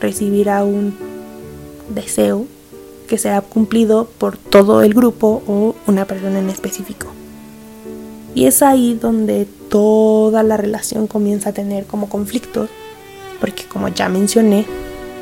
recibirá 0.00 0.64
un 0.64 0.96
deseo 1.88 2.46
que 3.08 3.18
será 3.18 3.40
cumplido 3.40 4.08
por 4.18 4.36
todo 4.36 4.82
el 4.82 4.94
grupo 4.94 5.42
o 5.46 5.74
una 5.86 6.06
persona 6.06 6.38
en 6.38 6.48
específico. 6.48 7.08
Y 8.34 8.46
es 8.46 8.62
ahí 8.62 8.98
donde 9.00 9.46
toda 9.68 10.42
la 10.42 10.56
relación 10.56 11.06
comienza 11.06 11.50
a 11.50 11.52
tener 11.52 11.84
como 11.86 12.08
conflictos, 12.08 12.70
porque 13.40 13.64
como 13.64 13.88
ya 13.88 14.08
mencioné, 14.08 14.64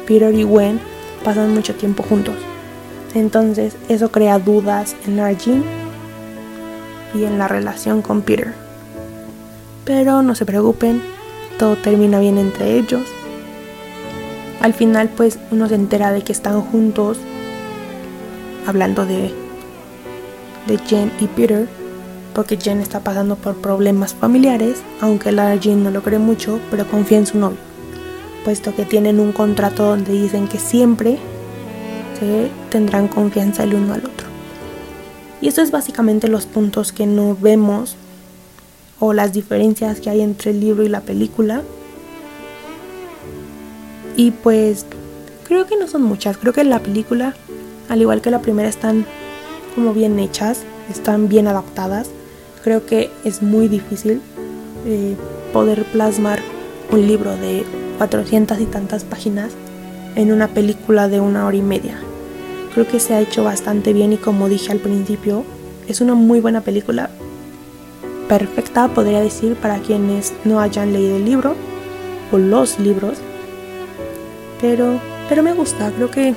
Peter 0.06 0.32
y 0.34 0.44
Gwen 0.44 0.80
pasan 1.24 1.54
mucho 1.54 1.74
tiempo 1.74 2.02
juntos. 2.02 2.36
Entonces 3.14 3.74
eso 3.88 4.12
crea 4.12 4.38
dudas 4.38 4.94
en 5.06 5.18
Arjun 5.18 5.64
y 7.14 7.24
en 7.24 7.38
la 7.38 7.48
relación 7.48 8.02
con 8.02 8.22
Peter. 8.22 8.54
Pero 9.84 10.22
no 10.22 10.34
se 10.34 10.46
preocupen, 10.46 11.02
todo 11.58 11.76
termina 11.76 12.20
bien 12.20 12.38
entre 12.38 12.78
ellos. 12.78 13.02
Al 14.60 14.74
final 14.74 15.08
pues 15.16 15.38
uno 15.50 15.68
se 15.68 15.74
entera 15.74 16.12
de 16.12 16.22
que 16.22 16.32
están 16.32 16.60
juntos 16.60 17.18
hablando 18.66 19.06
de, 19.06 19.32
de 20.66 20.78
Jen 20.86 21.10
y 21.20 21.26
Peter 21.26 21.66
porque 22.34 22.56
Jen 22.56 22.80
está 22.80 23.00
pasando 23.00 23.36
por 23.36 23.56
problemas 23.56 24.14
familiares, 24.14 24.82
aunque 25.00 25.32
Lara 25.32 25.56
Jean 25.56 25.82
no 25.82 25.90
lo 25.90 26.02
cree 26.02 26.18
mucho, 26.18 26.60
pero 26.70 26.86
confía 26.86 27.18
en 27.18 27.26
su 27.26 27.38
novio, 27.38 27.58
puesto 28.44 28.74
que 28.74 28.84
tienen 28.84 29.18
un 29.18 29.32
contrato 29.32 29.84
donde 29.84 30.12
dicen 30.12 30.46
que 30.46 30.58
siempre 30.58 31.18
se 32.18 32.50
tendrán 32.70 33.08
confianza 33.08 33.64
el 33.64 33.74
uno 33.74 33.94
al 33.94 34.04
otro. 34.04 34.28
Y 35.40 35.48
eso 35.48 35.62
es 35.62 35.70
básicamente 35.70 36.28
los 36.28 36.46
puntos 36.46 36.92
que 36.92 37.06
no 37.06 37.36
vemos 37.38 37.96
o 38.98 39.12
las 39.12 39.32
diferencias 39.32 40.00
que 40.00 40.10
hay 40.10 40.20
entre 40.20 40.50
el 40.50 40.60
libro 40.60 40.82
y 40.82 40.88
la 40.88 41.00
película. 41.00 41.62
Y 44.20 44.32
pues 44.32 44.84
creo 45.48 45.64
que 45.64 45.78
no 45.78 45.88
son 45.88 46.02
muchas, 46.02 46.36
creo 46.36 46.52
que 46.52 46.62
la 46.62 46.80
película, 46.80 47.34
al 47.88 48.02
igual 48.02 48.20
que 48.20 48.30
la 48.30 48.42
primera, 48.42 48.68
están 48.68 49.06
como 49.74 49.94
bien 49.94 50.18
hechas, 50.18 50.60
están 50.90 51.30
bien 51.30 51.48
adaptadas. 51.48 52.10
Creo 52.62 52.84
que 52.84 53.08
es 53.24 53.40
muy 53.40 53.66
difícil 53.66 54.20
eh, 54.84 55.16
poder 55.54 55.84
plasmar 55.84 56.38
un 56.92 57.06
libro 57.06 57.34
de 57.34 57.64
400 57.96 58.60
y 58.60 58.66
tantas 58.66 59.04
páginas 59.04 59.52
en 60.16 60.32
una 60.32 60.48
película 60.48 61.08
de 61.08 61.18
una 61.18 61.46
hora 61.46 61.56
y 61.56 61.62
media. 61.62 61.98
Creo 62.74 62.86
que 62.86 63.00
se 63.00 63.14
ha 63.14 63.22
hecho 63.22 63.42
bastante 63.42 63.94
bien 63.94 64.12
y 64.12 64.18
como 64.18 64.50
dije 64.50 64.70
al 64.70 64.80
principio, 64.80 65.44
es 65.88 66.02
una 66.02 66.14
muy 66.14 66.40
buena 66.40 66.60
película. 66.60 67.08
Perfecta, 68.28 68.88
podría 68.88 69.20
decir, 69.20 69.56
para 69.56 69.78
quienes 69.78 70.34
no 70.44 70.60
hayan 70.60 70.92
leído 70.92 71.16
el 71.16 71.24
libro 71.24 71.54
o 72.30 72.36
los 72.36 72.78
libros. 72.78 73.16
Pero, 74.60 75.00
pero 75.28 75.42
me 75.42 75.54
gusta, 75.54 75.90
creo 75.90 76.10
que... 76.10 76.34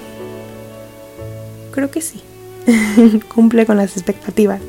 Creo 1.72 1.92
que 1.92 2.02
sí. 2.02 2.22
Cumple 3.34 3.66
con 3.66 3.78
las 3.78 3.98
expectativas. 3.98 4.62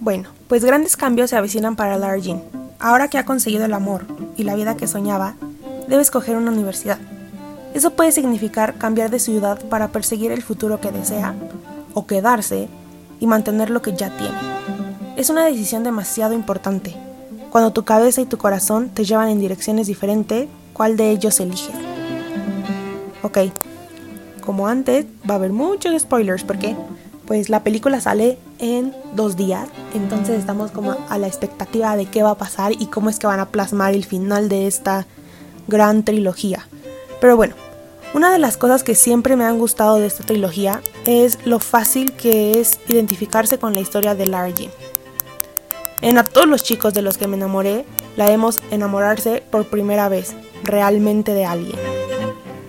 Bueno, 0.00 0.28
pues 0.48 0.62
grandes 0.62 0.98
cambios 0.98 1.30
se 1.30 1.36
avecinan 1.36 1.76
para 1.76 1.96
Lara 1.96 2.18
Jean. 2.18 2.42
Ahora 2.78 3.08
que 3.08 3.16
ha 3.16 3.24
conseguido 3.24 3.64
el 3.64 3.72
amor 3.72 4.04
y 4.36 4.42
la 4.42 4.54
vida 4.54 4.76
que 4.76 4.86
soñaba, 4.86 5.36
debe 5.88 6.02
escoger 6.02 6.36
una 6.36 6.50
universidad. 6.50 6.98
Eso 7.74 7.90
puede 7.90 8.12
significar 8.12 8.76
cambiar 8.76 9.10
de 9.10 9.18
ciudad 9.18 9.60
para 9.68 9.88
perseguir 9.88 10.30
el 10.30 10.42
futuro 10.42 10.80
que 10.80 10.92
desea, 10.92 11.34
o 11.92 12.06
quedarse 12.06 12.68
y 13.18 13.26
mantener 13.26 13.70
lo 13.70 13.82
que 13.82 13.94
ya 13.94 14.16
tiene. 14.16 14.38
Es 15.16 15.28
una 15.28 15.44
decisión 15.44 15.82
demasiado 15.82 16.34
importante. 16.34 16.94
Cuando 17.50 17.72
tu 17.72 17.84
cabeza 17.84 18.20
y 18.20 18.26
tu 18.26 18.38
corazón 18.38 18.90
te 18.90 19.04
llevan 19.04 19.28
en 19.28 19.40
direcciones 19.40 19.88
diferentes, 19.88 20.48
¿cuál 20.72 20.96
de 20.96 21.10
ellos 21.10 21.38
eliges? 21.40 21.74
Ok, 23.22 23.38
como 24.44 24.68
antes, 24.68 25.06
va 25.28 25.34
a 25.34 25.38
haber 25.38 25.52
muchos 25.52 26.00
spoilers 26.00 26.44
porque 26.44 26.76
pues 27.26 27.48
la 27.48 27.64
película 27.64 28.00
sale 28.00 28.38
en 28.58 28.94
dos 29.14 29.36
días, 29.36 29.68
entonces 29.94 30.38
estamos 30.38 30.70
como 30.70 30.94
a 31.08 31.18
la 31.18 31.26
expectativa 31.26 31.96
de 31.96 32.06
qué 32.06 32.22
va 32.22 32.30
a 32.30 32.38
pasar 32.38 32.72
y 32.72 32.86
cómo 32.86 33.08
es 33.08 33.18
que 33.18 33.26
van 33.26 33.40
a 33.40 33.46
plasmar 33.46 33.94
el 33.94 34.04
final 34.04 34.48
de 34.48 34.66
esta 34.66 35.06
gran 35.66 36.04
trilogía. 36.04 36.68
Pero 37.24 37.38
bueno, 37.38 37.54
una 38.12 38.30
de 38.30 38.38
las 38.38 38.58
cosas 38.58 38.82
que 38.82 38.94
siempre 38.94 39.34
me 39.34 39.44
han 39.44 39.58
gustado 39.58 39.96
de 39.96 40.04
esta 40.04 40.24
trilogía 40.24 40.82
es 41.06 41.38
lo 41.46 41.58
fácil 41.58 42.12
que 42.12 42.60
es 42.60 42.78
identificarse 42.86 43.58
con 43.58 43.72
la 43.72 43.80
historia 43.80 44.14
de 44.14 44.26
Lara 44.26 44.50
Jean. 44.50 44.70
En 46.02 46.18
a 46.18 46.24
todos 46.24 46.46
los 46.46 46.62
chicos 46.62 46.92
de 46.92 47.00
los 47.00 47.16
que 47.16 47.26
me 47.26 47.38
enamoré, 47.38 47.86
la 48.18 48.26
vemos 48.26 48.60
enamorarse 48.70 49.42
por 49.50 49.64
primera 49.64 50.10
vez, 50.10 50.34
realmente 50.64 51.32
de 51.32 51.46
alguien. 51.46 51.78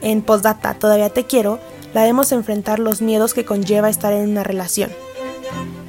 En 0.01 0.21
Postdata, 0.21 0.75
Todavía 0.75 1.09
Te 1.09 1.25
Quiero, 1.25 1.59
la 1.93 2.03
vemos 2.03 2.31
enfrentar 2.31 2.79
los 2.79 3.01
miedos 3.01 3.33
que 3.33 3.43
conlleva 3.43 3.89
estar 3.89 4.13
en 4.13 4.29
una 4.29 4.45
relación. 4.45 4.89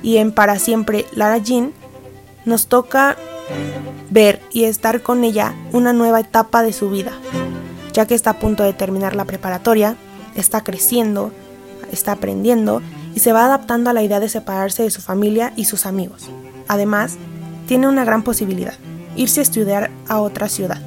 Y 0.02 0.16
en 0.16 0.32
Para 0.32 0.58
Siempre, 0.58 1.06
Lara 1.12 1.38
Jean, 1.38 1.72
nos 2.44 2.66
toca 2.66 3.16
ver 4.10 4.42
y 4.50 4.64
estar 4.64 5.02
con 5.02 5.22
ella 5.22 5.54
una 5.70 5.92
nueva 5.92 6.18
etapa 6.18 6.64
de 6.64 6.72
su 6.72 6.90
vida, 6.90 7.12
ya 7.96 8.04
que 8.04 8.14
está 8.14 8.30
a 8.32 8.38
punto 8.38 8.62
de 8.62 8.74
terminar 8.74 9.16
la 9.16 9.24
preparatoria, 9.24 9.96
está 10.34 10.62
creciendo, 10.62 11.32
está 11.90 12.12
aprendiendo 12.12 12.82
y 13.14 13.20
se 13.20 13.32
va 13.32 13.46
adaptando 13.46 13.88
a 13.88 13.94
la 13.94 14.02
idea 14.02 14.20
de 14.20 14.28
separarse 14.28 14.82
de 14.82 14.90
su 14.90 15.00
familia 15.00 15.54
y 15.56 15.64
sus 15.64 15.86
amigos. 15.86 16.28
Además, 16.68 17.16
tiene 17.66 17.88
una 17.88 18.04
gran 18.04 18.22
posibilidad, 18.22 18.74
irse 19.16 19.40
a 19.40 19.44
estudiar 19.44 19.90
a 20.08 20.20
otra 20.20 20.50
ciudad. 20.50 20.78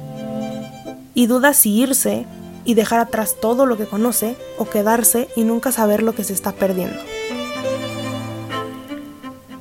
Y 1.12 1.26
duda 1.26 1.52
si 1.52 1.80
irse 1.80 2.26
y 2.64 2.74
dejar 2.74 3.00
atrás 3.00 3.34
todo 3.40 3.66
lo 3.66 3.76
que 3.76 3.86
conoce 3.86 4.36
o 4.56 4.70
quedarse 4.70 5.26
y 5.34 5.42
nunca 5.42 5.72
saber 5.72 6.04
lo 6.04 6.14
que 6.14 6.22
se 6.22 6.32
está 6.32 6.52
perdiendo. 6.52 7.00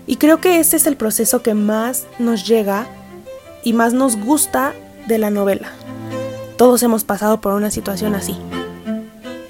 Y 0.05 0.17
creo 0.17 0.39
que 0.39 0.59
este 0.59 0.77
es 0.77 0.85
el 0.85 0.97
proceso 0.97 1.41
que 1.41 1.55
más 1.55 2.05
nos 2.19 2.47
llega 2.47 2.85
y 3.63 3.73
más 3.73 3.93
nos 3.93 4.17
gusta 4.17 4.75
de 5.07 5.17
la 5.17 5.31
novela. 5.31 5.71
Todos 6.60 6.84
hemos 6.84 7.06
pasado 7.06 7.39
por 7.39 7.54
una 7.54 7.72
situación 7.72 8.15
así. 8.15 8.38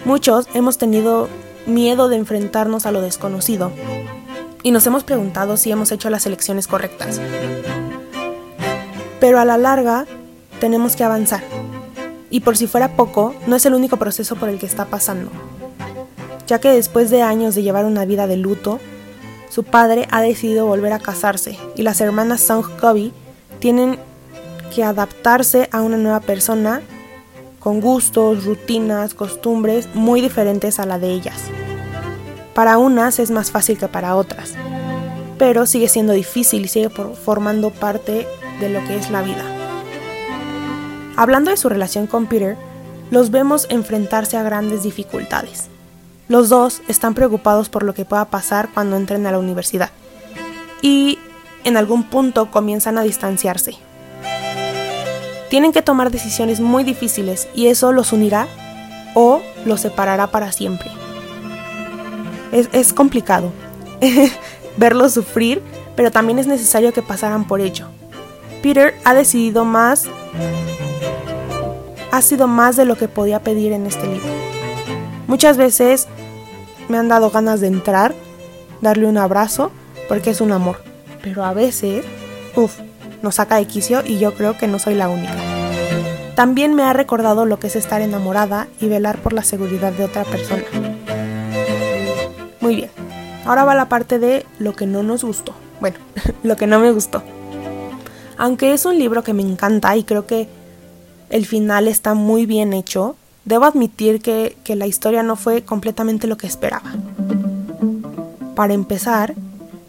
Muchos 0.05 0.47
hemos 0.53 0.77
tenido 0.77 1.27
miedo 1.65 2.07
de 2.07 2.17
enfrentarnos 2.17 2.85
a 2.85 2.91
lo 2.91 3.01
desconocido 3.01 3.71
y 4.61 4.69
nos 4.69 4.85
hemos 4.85 5.03
preguntado 5.03 5.57
si 5.57 5.71
hemos 5.71 5.91
hecho 5.91 6.11
las 6.11 6.27
elecciones 6.27 6.67
correctas. 6.67 7.19
Pero 9.19 9.39
a 9.39 9.45
la 9.45 9.57
larga 9.57 10.05
tenemos 10.59 10.95
que 10.95 11.03
avanzar 11.03 11.41
y 12.29 12.41
por 12.41 12.55
si 12.55 12.67
fuera 12.67 12.95
poco, 12.95 13.33
no 13.47 13.55
es 13.55 13.65
el 13.65 13.73
único 13.73 13.97
proceso 13.97 14.35
por 14.35 14.47
el 14.47 14.59
que 14.59 14.67
está 14.67 14.85
pasando, 14.85 15.31
ya 16.45 16.59
que 16.59 16.69
después 16.69 17.09
de 17.09 17.23
años 17.23 17.55
de 17.55 17.63
llevar 17.63 17.85
una 17.85 18.05
vida 18.05 18.27
de 18.27 18.37
luto, 18.37 18.79
su 19.49 19.63
padre 19.63 20.07
ha 20.11 20.21
decidido 20.21 20.67
volver 20.67 20.93
a 20.93 20.99
casarse 20.99 21.57
y 21.75 21.81
las 21.81 22.01
hermanas 22.01 22.41
Song 22.41 22.67
Kobe 22.79 23.09
tienen 23.57 23.97
que 24.75 24.83
adaptarse 24.83 25.69
a 25.71 25.81
una 25.81 25.97
nueva 25.97 26.19
persona 26.19 26.83
con 27.59 27.81
gustos, 27.81 28.45
rutinas, 28.45 29.13
costumbres 29.13 29.87
muy 29.93 30.21
diferentes 30.21 30.79
a 30.79 30.85
la 30.85 30.99
de 30.99 31.11
ellas. 31.11 31.41
Para 32.53 32.77
unas 32.77 33.19
es 33.19 33.31
más 33.31 33.51
fácil 33.51 33.77
que 33.77 33.87
para 33.87 34.15
otras, 34.15 34.55
pero 35.37 35.65
sigue 35.65 35.89
siendo 35.89 36.13
difícil 36.13 36.65
y 36.65 36.67
sigue 36.67 36.89
formando 36.89 37.69
parte 37.69 38.27
de 38.59 38.69
lo 38.69 38.83
que 38.85 38.97
es 38.97 39.09
la 39.11 39.21
vida. 39.21 39.43
Hablando 41.15 41.51
de 41.51 41.57
su 41.57 41.69
relación 41.69 42.07
con 42.07 42.27
Peter, 42.27 42.57
los 43.11 43.31
vemos 43.31 43.67
enfrentarse 43.69 44.37
a 44.37 44.43
grandes 44.43 44.83
dificultades. 44.83 45.67
Los 46.27 46.49
dos 46.49 46.81
están 46.87 47.13
preocupados 47.13 47.69
por 47.69 47.83
lo 47.83 47.93
que 47.93 48.05
pueda 48.05 48.25
pasar 48.25 48.69
cuando 48.73 48.95
entren 48.97 49.25
a 49.25 49.31
la 49.31 49.39
universidad 49.39 49.89
y 50.81 51.17
en 51.63 51.75
algún 51.75 52.03
punto 52.03 52.51
comienzan 52.51 52.97
a 52.97 53.03
distanciarse. 53.03 53.88
Tienen 55.49 55.71
que 55.71 55.81
tomar 55.81 56.11
decisiones 56.11 56.59
muy 56.59 56.83
difíciles 56.83 57.47
y 57.53 57.67
eso 57.67 57.91
los 57.91 58.13
unirá 58.13 58.47
o 59.15 59.41
los 59.65 59.81
separará 59.81 60.27
para 60.27 60.51
siempre. 60.51 60.89
Es, 62.51 62.93
complicado 62.93 63.51
verlos 64.77 65.13
sufrir, 65.13 65.61
pero 65.95 66.11
también 66.11 66.39
es 66.39 66.47
necesario 66.47 66.93
que 66.93 67.01
pasaran 67.01 67.45
por 67.45 67.61
ello. 67.61 67.87
Peter 68.61 68.95
ha 69.05 69.13
decidido 69.13 69.65
más 69.65 70.07
ha 72.11 72.21
sido 72.21 72.47
más 72.47 72.75
de 72.75 72.85
lo 72.85 72.97
que 72.97 73.07
podía 73.07 73.39
pedir 73.39 73.71
en 73.71 73.85
este 73.85 74.07
libro. 74.07 74.27
Muchas 75.27 75.57
veces 75.57 76.07
me 76.87 76.97
han 76.97 77.07
dado 77.07 77.29
ganas 77.29 77.61
de 77.61 77.67
entrar, 77.67 78.15
darle 78.81 79.05
un 79.05 79.17
abrazo, 79.17 79.71
porque 80.07 80.31
es 80.31 80.41
un 80.41 80.51
amor. 80.51 80.81
Pero 81.21 81.45
a 81.45 81.53
veces, 81.53 82.03
uff, 82.55 82.79
nos 83.21 83.35
saca 83.35 83.57
de 83.57 83.65
quicio 83.65 84.01
y 84.05 84.17
yo 84.19 84.33
creo 84.33 84.57
que 84.57 84.67
no 84.67 84.79
soy 84.79 84.95
la 84.95 85.09
única. 85.09 85.35
también 86.35 86.73
me 86.73 86.83
ha 86.83 86.93
recordado 86.93 87.45
lo 87.45 87.59
que 87.59 87.67
es 87.67 87.75
estar 87.75 88.01
enamorada 88.01 88.67
y 88.79 88.87
velar 88.87 89.21
por 89.21 89.33
la 89.33 89.43
seguridad 89.43 89.91
de 89.91 90.05
otra 90.05 90.23
persona. 90.23 90.63
Muy 92.61 92.77
bien, 92.77 92.89
ahora 93.45 93.65
va 93.65 93.75
la 93.75 93.89
parte 93.89 94.19
de 94.19 94.45
lo 94.57 94.73
que 94.73 94.85
no 94.85 95.03
nos 95.03 95.25
gustó. 95.25 95.53
Bueno, 95.81 95.97
lo 96.43 96.55
que 96.55 96.65
no 96.65 96.79
me 96.79 96.91
gustó. 96.91 97.23
Aunque 98.37 98.71
es 98.73 98.85
un 98.85 98.97
libro 98.97 99.21
que 99.21 99.33
me 99.33 99.41
encanta 99.41 99.97
y 99.97 100.03
creo 100.03 100.25
que 100.25 100.47
el 101.29 101.45
final 101.45 101.89
está 101.89 102.13
muy 102.13 102.45
bien 102.45 102.71
hecho, 102.71 103.17
debo 103.43 103.65
admitir 103.65 104.21
que, 104.21 104.55
que 104.63 104.77
la 104.77 104.87
historia 104.87 105.23
no 105.23 105.35
fue 105.35 105.63
completamente 105.63 106.25
lo 106.25 106.37
que 106.37 106.47
esperaba. 106.47 106.93
Para 108.55 108.73
empezar, 108.73 109.35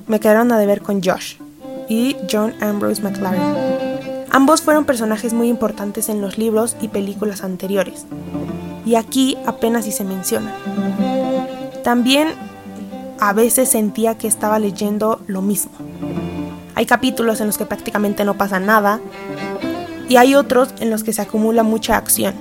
me 0.08 0.18
quedaron 0.18 0.50
a 0.50 0.58
deber 0.58 0.82
con 0.82 1.00
Josh 1.00 1.36
y 1.90 2.16
John 2.30 2.54
Ambrose 2.60 3.02
McLaren. 3.02 3.42
Ambos 4.30 4.62
fueron 4.62 4.84
personajes 4.84 5.34
muy 5.34 5.48
importantes 5.48 6.08
en 6.08 6.20
los 6.20 6.38
libros 6.38 6.76
y 6.80 6.86
películas 6.86 7.42
anteriores, 7.42 8.06
y 8.86 8.94
aquí 8.94 9.36
apenas 9.44 9.84
si 9.84 9.92
se 9.92 10.04
menciona. 10.04 10.54
También 11.82 12.28
a 13.18 13.32
veces 13.32 13.68
sentía 13.68 14.16
que 14.16 14.28
estaba 14.28 14.60
leyendo 14.60 15.20
lo 15.26 15.42
mismo. 15.42 15.72
Hay 16.76 16.86
capítulos 16.86 17.40
en 17.40 17.48
los 17.48 17.58
que 17.58 17.66
prácticamente 17.66 18.24
no 18.24 18.34
pasa 18.34 18.60
nada, 18.60 19.00
y 20.08 20.14
hay 20.14 20.36
otros 20.36 20.72
en 20.78 20.90
los 20.90 21.02
que 21.02 21.12
se 21.12 21.22
acumula 21.22 21.64
mucha 21.64 21.96
acción. 21.96 22.34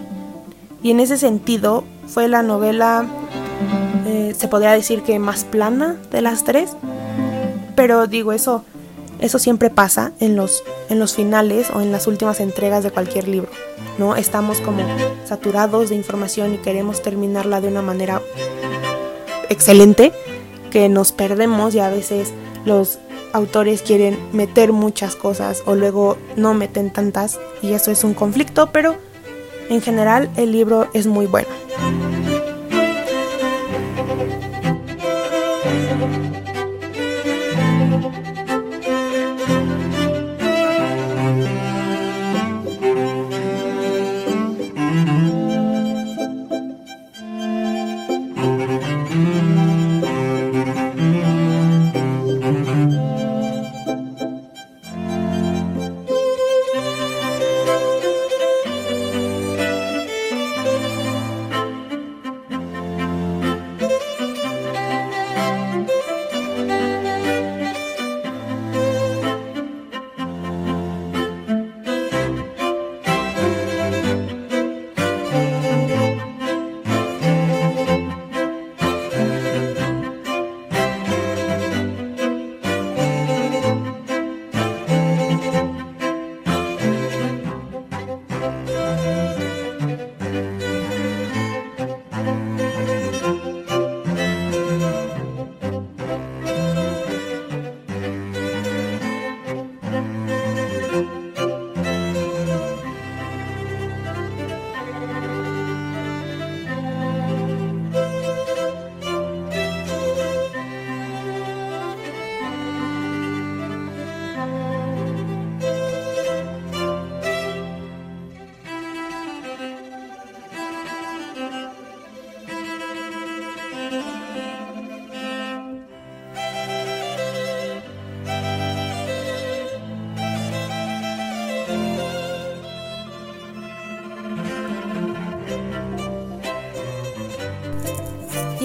Y 0.84 0.92
en 0.92 1.00
ese 1.00 1.18
sentido 1.18 1.84
fue 2.06 2.28
la 2.28 2.44
novela, 2.44 3.06
eh, 4.06 4.36
se 4.38 4.48
podría 4.48 4.72
decir 4.74 5.02
que 5.02 5.18
más 5.18 5.44
plana 5.44 5.98
de 6.12 6.22
las 6.22 6.44
tres, 6.44 6.78
pero 7.76 8.06
digo, 8.06 8.32
eso 8.32 8.64
eso 9.20 9.40
siempre 9.40 9.70
pasa 9.70 10.12
en 10.20 10.36
los, 10.36 10.64
en 10.90 11.00
los 11.00 11.16
finales 11.16 11.70
o 11.72 11.82
en 11.82 11.92
las 11.92 12.08
últimas 12.08 12.40
entregas 12.40 12.84
de 12.84 12.92
cualquier 12.92 13.28
libro, 13.28 13.50
¿no? 13.98 14.16
Estamos 14.16 14.62
como 14.62 14.84
saturados 15.26 15.90
de 15.90 15.96
información 15.96 16.54
y 16.54 16.58
queremos 16.58 17.02
terminarla 17.02 17.62
de 17.62 17.68
una 17.68 17.82
manera 17.82 18.22
excelente 19.50 20.14
que 20.72 20.90
nos 20.90 21.12
perdemos 21.12 21.76
y 21.76 21.80
a 21.80 21.90
veces 21.90 22.34
los 22.66 23.00
autores 23.34 23.82
quieren 23.82 24.18
meter 24.32 24.72
muchas 24.72 25.16
cosas 25.16 25.64
o 25.66 25.76
luego 25.76 26.18
no 26.36 26.54
meten 26.54 26.92
tantas 26.92 27.40
y 27.62 27.74
eso 27.74 27.92
es 27.92 28.04
un 28.04 28.14
conflicto, 28.14 28.72
pero 28.72 28.96
en 29.70 29.82
general 29.82 30.30
el 30.36 30.52
libro 30.52 30.90
es 30.94 31.08
muy 31.08 31.26
bueno. 31.26 31.50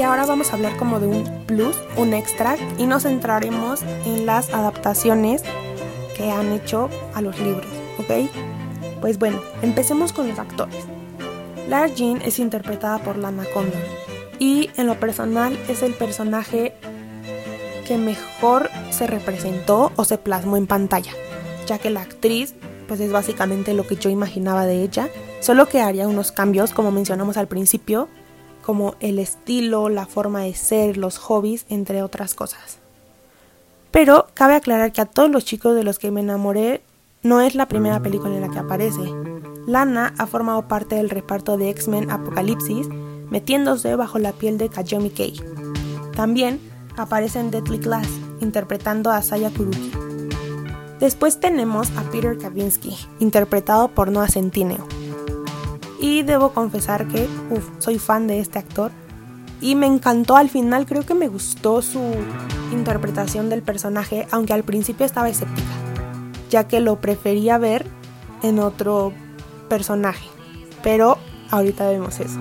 Ahora 0.05 0.27
vamos 0.27 0.51
a 0.51 0.57
hablar 0.57 0.77
como 0.77 1.01
de 1.01 1.07
un 1.07 1.45
plus, 1.47 1.77
un 1.97 2.15
extra, 2.15 2.57
y 2.79 2.87
nos 2.87 3.03
centraremos 3.03 3.83
en 4.05 4.27
las 4.27 4.53
adaptaciones 4.53 5.43
que 6.17 6.31
han 6.31 6.53
hecho 6.53 6.89
a 7.15 7.21
los 7.21 7.39
libros, 7.41 7.67
¿ok? 7.99 8.31
Pues 9.01 9.19
bueno, 9.19 9.41
empecemos 9.63 10.13
con 10.13 10.29
los 10.29 10.39
actores. 10.39 10.85
Lara 11.69 11.89
Jean 11.89 12.21
es 12.23 12.39
interpretada 12.39 12.99
por 12.99 13.17
Lana 13.17 13.45
Condon 13.53 13.81
y 14.39 14.71
en 14.77 14.87
lo 14.87 14.99
personal 15.01 15.59
es 15.69 15.83
el 15.83 15.95
personaje 15.95 16.75
que 17.87 17.97
mejor 17.97 18.71
se 18.91 19.07
representó 19.07 19.93
o 19.97 20.05
se 20.05 20.19
plasmó 20.19 20.57
en 20.57 20.67
pantalla, 20.67 21.13
ya 21.67 21.79
que 21.79 21.91
la 21.91 22.03
actriz 22.03 22.55
pues 22.87 23.01
es 23.01 23.13
básicamente 23.13 23.73
lo 23.73 23.87
que 23.87 23.97
yo 23.97 24.11
imaginaba 24.11 24.67
de 24.67 24.83
ella, 24.83 25.09
solo 25.41 25.67
que 25.67 25.81
haría 25.81 26.07
unos 26.07 26.33
cambios 26.33 26.73
como 26.73 26.91
mencionamos 26.91 27.37
al 27.37 27.49
principio 27.49 28.09
como 28.65 28.95
el 29.01 29.19
estilo, 29.19 29.89
la 29.91 30.07
forma 30.07 30.41
de 30.41 30.55
ser, 30.55 30.97
los 30.97 31.19
hobbies, 31.19 31.67
entre 31.69 32.03
otras 32.03 32.35
cosas. 32.35 32.79
Pero 33.91 34.27
cabe 34.35 34.55
aclarar 34.55 34.93
que 34.93 35.03
a 35.03 35.07
todos 35.07 35.31
los 35.31 35.45
chicos 35.45 35.77
de 35.77 35.85
los 35.85 35.99
que 35.99 36.11
me 36.11 36.21
enamoré 36.21 36.83
no 37.23 37.41
es 37.41 37.55
la 37.55 37.69
primera 37.69 38.01
película 38.01 38.35
en 38.35 38.41
la 38.41 38.49
que 38.49 38.59
aparece. 38.59 39.03
Lana 39.67 40.15
ha 40.19 40.27
formado 40.27 40.67
parte 40.67 40.97
del 40.97 41.11
reparto 41.11 41.57
de 41.57 41.69
X-Men 41.71 42.11
Apocalipsis, 42.11 42.89
metiéndose 43.31 43.97
bajo 43.97 44.19
la 44.19 44.33
piel 44.33 44.59
de 44.59 44.69
Kajomi 44.69 45.11
Kei. 45.11 45.41
También 46.17 46.59
aparece 46.97 47.41
en 47.41 47.51
Deadly 47.51 47.79
Class, 47.79 48.09
interpretando 48.41 49.11
a 49.11 49.23
Saya 49.23 49.51
Kuruki. 49.51 49.93
Después 51.01 51.39
tenemos 51.39 51.91
a 51.97 52.03
Peter 52.11 52.39
Kavinsky, 52.39 52.97
interpretado 53.21 53.89
por 53.89 54.11
Noah 54.11 54.29
Centineo. 54.29 54.87
Y 56.01 56.23
debo 56.23 56.51
confesar 56.51 57.07
que 57.09 57.29
soy 57.79 57.99
fan 57.99 58.27
de 58.27 58.41
este 58.41 58.59
actor. 58.59 58.91
Y 59.61 59.75
me 59.77 59.87
encantó 59.87 60.37
al 60.37 60.51
final, 60.51 60.85
creo 60.87 61.07
que 61.07 61.15
me 61.15 61.29
gustó 61.29 61.81
su 61.81 62.03
interpretación 62.73 63.49
del 63.49 63.63
personaje, 63.63 64.27
aunque 64.31 64.53
al 64.53 64.65
principio 64.65 65.07
estaba 65.07 65.29
escéptica, 65.29 65.69
ya 66.51 66.69
que 66.69 66.81
lo 66.81 67.01
prefería 67.01 67.57
ver 67.57 67.87
en 68.43 68.59
otro 68.59 69.13
personaje. 69.69 70.27
Pero 70.83 71.19
ahorita 71.51 71.89
vemos 71.89 72.21
eso. 72.21 72.39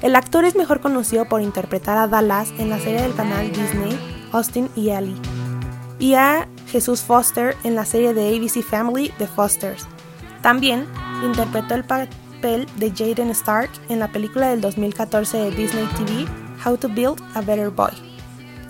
El 0.00 0.14
actor 0.14 0.44
es 0.44 0.54
mejor 0.54 0.80
conocido 0.80 1.24
por 1.24 1.42
interpretar 1.42 1.98
a 1.98 2.06
Dallas 2.06 2.52
en 2.58 2.70
la 2.70 2.78
serie 2.78 3.02
del 3.02 3.14
canal 3.14 3.50
Disney, 3.50 3.98
Austin 4.30 4.68
y 4.76 4.90
Ellie, 4.90 5.16
y 5.98 6.14
a 6.14 6.46
Jesús 6.68 7.00
Foster 7.00 7.56
en 7.64 7.74
la 7.74 7.84
serie 7.84 8.14
de 8.14 8.28
ABC 8.28 8.62
Family, 8.62 9.12
The 9.18 9.26
Fosters. 9.26 9.86
También 10.40 10.86
interpretó 11.24 11.74
el 11.74 11.82
papel 12.38 12.68
de 12.76 12.92
Jaden 12.92 13.30
Stark 13.30 13.68
en 13.88 13.98
la 13.98 14.12
película 14.12 14.48
del 14.50 14.60
2014 14.60 15.38
de 15.38 15.50
Disney 15.50 15.84
TV, 15.96 16.24
How 16.64 16.76
to 16.76 16.88
Build 16.88 17.20
a 17.34 17.40
Better 17.40 17.68
Boy. 17.68 17.90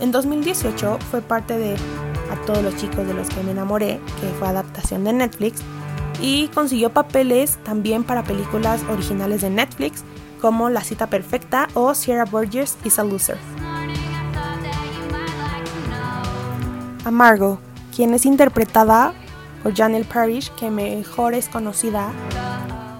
En 0.00 0.10
2018 0.10 0.98
fue 1.10 1.20
parte 1.20 1.58
de 1.58 1.76
A 2.30 2.46
todos 2.46 2.62
los 2.62 2.76
chicos 2.76 3.06
de 3.06 3.12
los 3.12 3.28
que 3.28 3.42
me 3.42 3.50
enamoré, 3.50 4.00
que 4.20 4.28
fue 4.38 4.48
adaptación 4.48 5.04
de 5.04 5.12
Netflix, 5.12 5.60
y 6.20 6.48
consiguió 6.48 6.94
papeles 6.94 7.58
también 7.62 8.04
para 8.04 8.24
películas 8.24 8.82
originales 8.90 9.42
de 9.42 9.50
Netflix 9.50 10.02
como 10.40 10.70
La 10.70 10.82
cita 10.82 11.08
perfecta 11.08 11.68
o 11.74 11.94
Sierra 11.94 12.24
Burgess 12.24 12.78
is 12.84 12.98
a 12.98 13.04
Loser. 13.04 13.36
A 17.04 17.10
Margot, 17.10 17.60
quien 17.94 18.14
es 18.14 18.24
interpretada 18.24 19.12
por 19.62 19.74
Janelle 19.74 20.06
Parrish, 20.06 20.50
que 20.54 20.70
mejor 20.70 21.34
es 21.34 21.48
conocida 21.48 22.10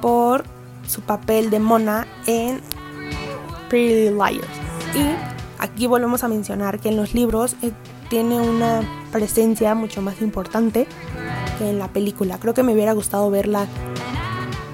por 0.03 0.45
su 0.89 1.03
papel 1.03 1.51
de 1.51 1.61
Mona 1.61 2.07
en 2.27 2.61
Pretty 3.69 4.11
Liars. 4.11 4.47
Y 4.95 5.05
aquí 5.59 5.87
volvemos 5.87 6.25
a 6.25 6.29
mencionar 6.29 6.81
que 6.81 6.89
en 6.89 6.97
los 6.97 7.15
libros 7.15 7.57
eh, 7.63 7.73
tiene 8.09 8.41
una 8.41 8.81
presencia 9.13 9.75
mucho 9.75 10.03
más 10.03 10.21
importante 10.21 10.87
que 11.59 11.71
en 11.71 11.79
la 11.79 11.89
película. 11.89 12.39
Creo 12.39 12.55
que 12.55 12.63
me 12.63 12.73
hubiera 12.73 12.93
gustado 12.93 13.31
verla 13.31 13.67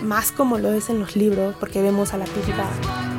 más 0.02 0.32
como 0.32 0.58
lo 0.58 0.72
es 0.72 0.90
en 0.90 1.00
los 1.00 1.16
libros, 1.16 1.56
porque 1.58 1.82
vemos 1.82 2.12
a 2.12 2.18
la 2.18 2.26
típica 2.26 2.66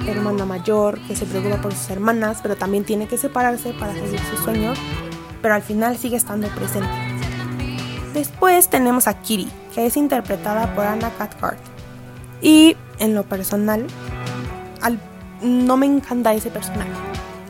hermana 0.08 0.45
mayor 0.45 0.99
que 1.08 1.15
se 1.15 1.25
preocupa 1.25 1.62
por 1.62 1.73
sus 1.73 1.89
hermanas, 1.89 2.39
pero 2.41 2.55
también 2.55 2.86
tiene 2.86 3.08
que 3.08 3.17
separarse 3.17 3.73
para 3.73 3.93
seguir 3.93 4.19
sus 4.29 4.39
sueños, 4.39 4.77
pero 5.41 5.55
al 5.55 5.63
final 5.63 5.97
sigue 5.97 6.15
estando 6.15 6.47
presente. 6.49 6.89
Después 8.13 8.69
tenemos 8.69 9.08
a 9.08 9.19
Kitty, 9.19 9.49
que 9.73 9.88
es 9.88 9.97
interpretada 9.97 10.73
por 10.75 10.86
Anna 10.86 11.10
Cathcart. 11.17 11.60
Y 12.41 12.77
en 12.99 13.15
lo 13.15 13.23
personal, 13.23 13.88
no 15.41 15.77
me 15.77 15.86
encanta 15.86 16.34
ese 16.34 16.49
personaje. 16.49 16.91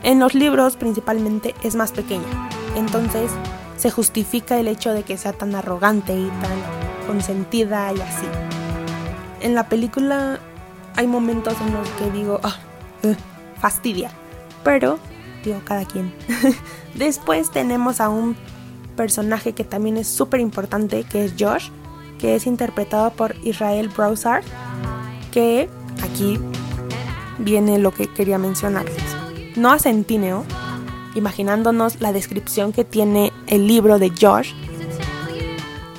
En 0.03 0.19
los 0.19 0.33
libros 0.35 0.75
principalmente 0.75 1.55
es 1.63 1.75
más 1.75 1.91
pequeña, 1.91 2.49
entonces 2.75 3.31
se 3.77 3.91
justifica 3.91 4.59
el 4.59 4.67
hecho 4.67 4.93
de 4.93 5.03
que 5.03 5.17
sea 5.17 5.33
tan 5.33 5.55
arrogante 5.55 6.13
y 6.13 6.27
tan 6.27 7.07
consentida 7.07 7.91
y 7.93 8.01
así. 8.01 8.25
En 9.41 9.55
la 9.55 9.67
película 9.67 10.39
hay 10.95 11.07
momentos 11.07 11.55
en 11.61 11.73
los 11.73 11.87
que 11.89 12.11
digo, 12.11 12.39
eh, 13.03 13.15
fastidia, 13.59 14.11
pero 14.63 14.99
digo 15.43 15.61
cada 15.63 15.85
quien. 15.85 16.13
Después 16.95 17.51
tenemos 17.51 17.99
a 18.01 18.09
un 18.09 18.35
personaje 18.95 19.53
que 19.53 19.63
también 19.63 19.97
es 19.97 20.07
súper 20.07 20.39
importante, 20.39 21.03
que 21.03 21.25
es 21.25 21.33
Josh, 21.37 21.69
que 22.19 22.35
es 22.35 22.47
interpretado 22.47 23.11
por 23.11 23.35
Israel 23.43 23.89
Broussard, 23.89 24.43
que 25.35 25.67
aquí 26.01 26.39
viene 27.39 27.77
lo 27.77 27.93
que 27.93 28.07
quería 28.07 28.37
mencionarles. 28.37 29.03
No 29.57 29.69
a 29.69 29.79
Centineo, 29.79 30.45
imaginándonos 31.13 31.99
la 31.99 32.13
descripción 32.13 32.71
que 32.71 32.85
tiene 32.85 33.33
el 33.47 33.67
libro 33.67 33.99
de 33.99 34.13
Josh, 34.17 34.53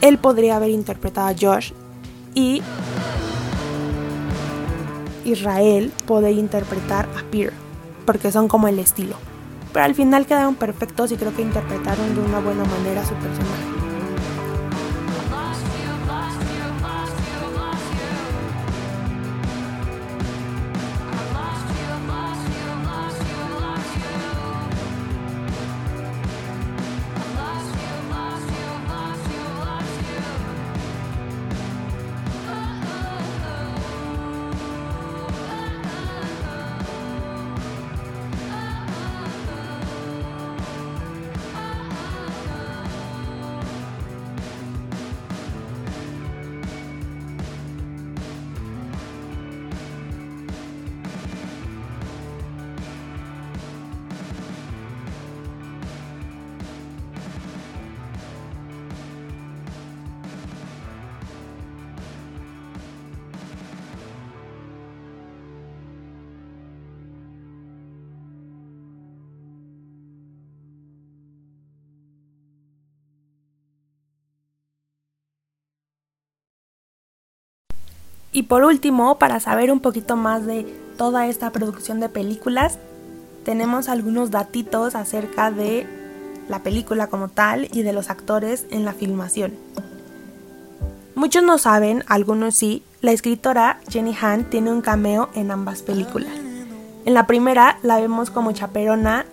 él 0.01 0.17
podría 0.17 0.57
haber 0.57 0.71
interpretado 0.71 1.29
a 1.29 1.35
Josh 1.39 1.73
y 2.35 2.63
Israel 5.27 5.93
podría 6.07 6.31
interpretar 6.31 7.07
a 7.19 7.23
Peter, 7.31 7.53
porque 8.07 8.33
son 8.33 8.49
como 8.49 8.69
el 8.69 8.79
estilo. 8.79 9.17
Pero 9.75 9.85
al 9.85 9.95
final 9.95 10.25
quedaron 10.25 10.55
perfectos 10.55 11.13
y 11.13 11.17
creo 11.17 11.37
que 11.37 11.43
interpretaron 11.43 12.15
de 12.15 12.23
una 12.23 12.41
buena 12.41 12.65
manera 12.65 13.05
su 13.05 13.13
personaje. 13.13 13.76
Y 78.37 78.43
por 78.43 78.65
último, 78.65 79.19
para 79.19 79.41
saber 79.41 79.73
un 79.73 79.81
poquito 79.81 80.15
más 80.15 80.45
de 80.45 80.65
toda 80.99 81.27
esta 81.27 81.53
producción 81.53 82.01
de 82.01 82.11
películas, 82.11 82.79
tenemos 83.47 83.89
algunos 83.89 84.31
datitos 84.31 84.95
acerca 84.95 85.51
de 85.51 85.87
la 86.47 86.63
película 86.63 87.07
como 87.07 87.29
tal 87.29 87.67
y 87.73 87.81
de 87.81 87.95
los 87.95 88.11
actores 88.11 88.67
en 88.71 88.85
la 88.85 88.93
filmación. 88.93 89.55
Muchos 91.15 91.45
no 91.45 91.57
saben, 91.57 92.05
algunos 92.09 92.55
sí, 92.57 92.83
la 93.01 93.13
escritora 93.13 93.81
Jenny 93.89 94.15
Han 94.21 94.51
tiene 94.51 94.71
un 94.71 94.83
cameo 94.83 95.31
en 95.35 95.51
ambas 95.51 95.81
películas. 95.81 96.35
En 97.07 97.15
la 97.15 97.27
primera 97.27 97.79
la 97.83 97.99
vemos 97.99 98.29
como 98.29 98.53
chaperona 98.53 99.25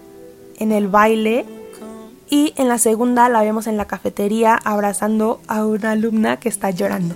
en 0.60 0.72
el 0.72 0.88
baile 0.88 1.46
y 2.30 2.54
en 2.56 2.70
la 2.70 2.78
segunda 2.78 3.28
la 3.28 3.42
vemos 3.42 3.68
en 3.68 3.76
la 3.76 3.84
cafetería 3.84 4.58
abrazando 4.64 5.42
a 5.50 5.66
una 5.66 5.92
alumna 5.92 6.38
que 6.38 6.48
está 6.48 6.70
llorando. 6.70 7.16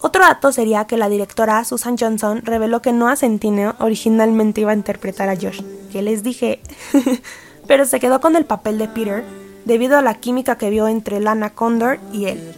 Otro 0.00 0.22
dato 0.22 0.52
sería 0.52 0.86
que 0.86 0.98
la 0.98 1.08
directora 1.08 1.64
Susan 1.64 1.96
Johnson 1.98 2.42
reveló 2.44 2.82
que 2.82 2.92
Noah 2.92 3.16
Centineo 3.16 3.74
originalmente 3.78 4.60
iba 4.60 4.72
a 4.72 4.74
interpretar 4.74 5.28
a 5.28 5.36
Josh, 5.36 5.62
que 5.90 6.02
les 6.02 6.22
dije, 6.22 6.60
pero 7.66 7.86
se 7.86 7.98
quedó 7.98 8.20
con 8.20 8.36
el 8.36 8.44
papel 8.44 8.78
de 8.78 8.88
Peter 8.88 9.24
debido 9.64 9.96
a 9.96 10.02
la 10.02 10.14
química 10.14 10.58
que 10.58 10.70
vio 10.70 10.86
entre 10.86 11.20
Lana 11.20 11.50
Condor 11.50 11.98
y 12.12 12.26
él. 12.26 12.54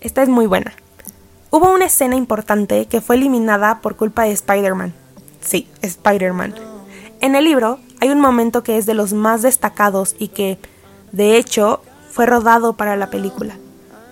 Esta 0.00 0.22
es 0.22 0.28
muy 0.28 0.46
buena. 0.46 0.72
Hubo 1.50 1.72
una 1.72 1.86
escena 1.86 2.14
importante 2.14 2.86
que 2.86 3.00
fue 3.00 3.16
eliminada 3.16 3.80
por 3.80 3.96
culpa 3.96 4.22
de 4.24 4.32
Spider-Man. 4.32 4.94
Sí, 5.40 5.68
Spider-Man. 5.82 6.54
En 7.20 7.34
el 7.34 7.44
libro 7.44 7.80
hay 8.00 8.10
un 8.10 8.20
momento 8.20 8.62
que 8.62 8.78
es 8.78 8.86
de 8.86 8.94
los 8.94 9.12
más 9.12 9.42
destacados 9.42 10.14
y 10.18 10.28
que, 10.28 10.58
de 11.10 11.36
hecho, 11.36 11.82
fue 12.10 12.26
rodado 12.26 12.74
para 12.74 12.96
la 12.96 13.10
película 13.10 13.56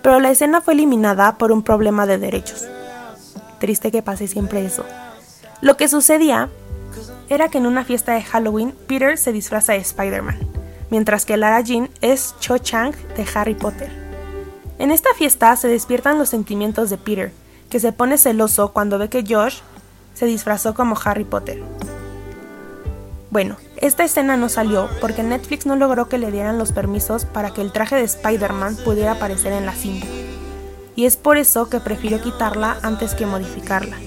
pero 0.07 0.21
la 0.21 0.31
escena 0.31 0.61
fue 0.61 0.75
eliminada 0.75 1.37
por 1.37 1.51
un 1.51 1.65
problema 1.65 2.07
de 2.07 2.17
derechos. 2.17 2.65
Triste 3.59 3.91
que 3.91 4.03
pase 4.03 4.29
siempre 4.29 4.65
eso. 4.65 4.85
Lo 5.61 5.77
que 5.77 5.89
sucedía 5.89 6.49
era 7.29 7.49
que 7.49 7.59
en 7.59 7.67
una 7.67 7.85
fiesta 7.85 8.13
de 8.13 8.23
Halloween 8.23 8.73
Peter 8.87 9.19
se 9.19 9.33
disfraza 9.33 9.73
de 9.73 9.81
Spider-Man, 9.81 10.39
mientras 10.91 11.27
que 11.27 11.37
Lara 11.37 11.61
Jean 11.61 11.91
es 12.03 12.37
Cho 12.39 12.59
Chang 12.59 12.95
de 13.17 13.27
Harry 13.35 13.55
Potter. 13.55 13.91
En 14.79 14.93
esta 14.93 15.13
fiesta 15.15 15.57
se 15.57 15.67
despiertan 15.67 16.21
los 16.21 16.29
sentimientos 16.29 16.89
de 16.89 16.99
Peter, 16.99 17.33
que 17.69 17.81
se 17.81 17.91
pone 17.91 18.17
celoso 18.17 18.73
cuando 18.73 18.99
ve 18.99 19.09
que 19.09 19.25
Josh 19.29 19.59
se 20.15 20.27
disfrazó 20.27 20.73
como 20.73 20.97
Harry 21.05 21.25
Potter. 21.25 21.61
Bueno, 23.37 23.59
esta 23.77 24.03
escena 24.03 24.39
no 24.39 24.49
salió 24.49 24.89
porque 24.99 25.23
Netflix 25.23 25.67
no 25.67 25.77
logró 25.77 26.09
que 26.09 26.17
le 26.17 26.33
dieran 26.33 26.57
los 26.57 26.73
permisos 26.73 27.27
para 27.27 27.51
que 27.51 27.61
el 27.61 27.71
traje 27.71 27.95
de 27.95 28.03
Spider-Man 28.05 28.77
pudiera 28.77 29.13
aparecer 29.13 29.53
en 29.53 29.67
la 29.67 29.75
cinta. 29.75 30.07
Y 30.95 31.05
es 31.05 31.19
por 31.19 31.37
eso 31.37 31.69
que 31.69 31.79
prefirió 31.79 32.19
quitarla 32.23 32.79
antes 32.81 33.15
que 33.15 33.27
modificarla. 33.27 33.99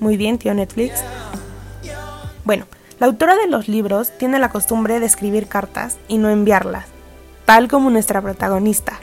Muy 0.00 0.18
bien, 0.18 0.36
tío 0.36 0.52
Netflix. 0.52 1.02
Bueno, 2.44 2.66
la 3.00 3.06
autora 3.06 3.36
de 3.36 3.46
los 3.46 3.68
libros 3.68 4.12
tiene 4.18 4.38
la 4.38 4.50
costumbre 4.50 5.00
de 5.00 5.06
escribir 5.06 5.48
cartas 5.48 5.96
y 6.06 6.18
no 6.18 6.28
enviarlas, 6.28 6.84
tal 7.46 7.68
como 7.68 7.88
nuestra 7.88 8.20
protagonista. 8.20 8.98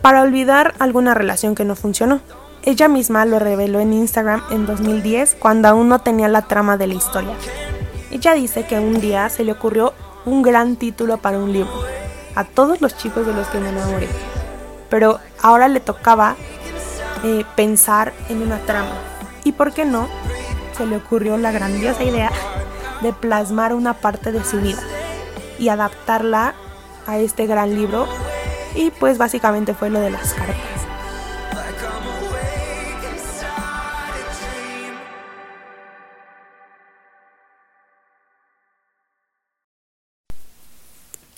Para 0.00 0.22
olvidar 0.22 0.72
alguna 0.78 1.12
relación 1.12 1.54
que 1.54 1.66
no 1.66 1.76
funcionó. 1.76 2.22
Ella 2.68 2.86
misma 2.86 3.24
lo 3.24 3.38
reveló 3.38 3.80
en 3.80 3.94
Instagram 3.94 4.42
en 4.50 4.66
2010 4.66 5.36
cuando 5.38 5.68
aún 5.68 5.88
no 5.88 6.00
tenía 6.00 6.28
la 6.28 6.42
trama 6.42 6.76
de 6.76 6.86
la 6.86 6.92
historia. 6.92 7.32
Ella 8.10 8.34
dice 8.34 8.66
que 8.66 8.78
un 8.78 9.00
día 9.00 9.30
se 9.30 9.42
le 9.42 9.52
ocurrió 9.52 9.94
un 10.26 10.42
gran 10.42 10.76
título 10.76 11.16
para 11.16 11.38
un 11.38 11.50
libro, 11.50 11.72
a 12.34 12.44
todos 12.44 12.82
los 12.82 12.94
chicos 12.94 13.26
de 13.26 13.32
los 13.32 13.46
que 13.46 13.58
me 13.58 13.70
enamoré. 13.70 14.06
Pero 14.90 15.18
ahora 15.40 15.68
le 15.68 15.80
tocaba 15.80 16.36
eh, 17.24 17.46
pensar 17.56 18.12
en 18.28 18.42
una 18.42 18.58
trama. 18.58 18.92
¿Y 19.44 19.52
por 19.52 19.72
qué 19.72 19.86
no? 19.86 20.06
Se 20.76 20.84
le 20.84 20.98
ocurrió 20.98 21.38
la 21.38 21.52
grandiosa 21.52 22.04
idea 22.04 22.30
de 23.00 23.14
plasmar 23.14 23.72
una 23.72 23.94
parte 23.94 24.30
de 24.30 24.44
su 24.44 24.60
vida 24.60 24.82
y 25.58 25.70
adaptarla 25.70 26.52
a 27.06 27.16
este 27.16 27.46
gran 27.46 27.74
libro. 27.74 28.06
Y 28.74 28.90
pues 28.90 29.16
básicamente 29.16 29.72
fue 29.72 29.88
lo 29.88 30.00
de 30.00 30.10
las 30.10 30.34
cartas. 30.34 30.77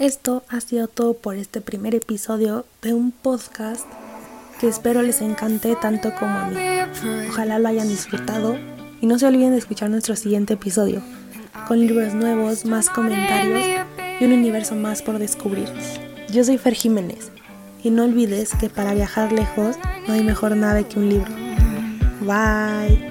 Esto 0.00 0.44
ha 0.48 0.62
sido 0.62 0.88
todo 0.88 1.12
por 1.12 1.36
este 1.36 1.60
primer 1.60 1.94
episodio 1.94 2.64
de 2.80 2.94
un 2.94 3.12
podcast 3.12 3.84
que 4.58 4.66
espero 4.66 5.02
les 5.02 5.20
encante 5.20 5.76
tanto 5.76 6.14
como 6.18 6.38
a 6.38 6.46
mí. 6.46 6.56
Ojalá 7.28 7.58
lo 7.58 7.68
hayan 7.68 7.86
disfrutado 7.86 8.56
y 9.02 9.06
no 9.06 9.18
se 9.18 9.26
olviden 9.26 9.50
de 9.50 9.58
escuchar 9.58 9.90
nuestro 9.90 10.16
siguiente 10.16 10.54
episodio, 10.54 11.02
con 11.68 11.80
libros 11.80 12.14
nuevos, 12.14 12.64
más 12.64 12.88
comentarios 12.88 13.62
y 14.18 14.24
un 14.24 14.32
universo 14.32 14.74
más 14.74 15.02
por 15.02 15.18
descubrir. 15.18 15.68
Yo 16.30 16.44
soy 16.44 16.56
Fer 16.56 16.72
Jiménez 16.72 17.30
y 17.82 17.90
no 17.90 18.04
olvides 18.04 18.54
que 18.58 18.70
para 18.70 18.94
viajar 18.94 19.32
lejos 19.32 19.76
no 20.08 20.14
hay 20.14 20.24
mejor 20.24 20.56
nave 20.56 20.84
que 20.84 20.98
un 20.98 21.10
libro. 21.10 21.30
Bye. 22.22 23.09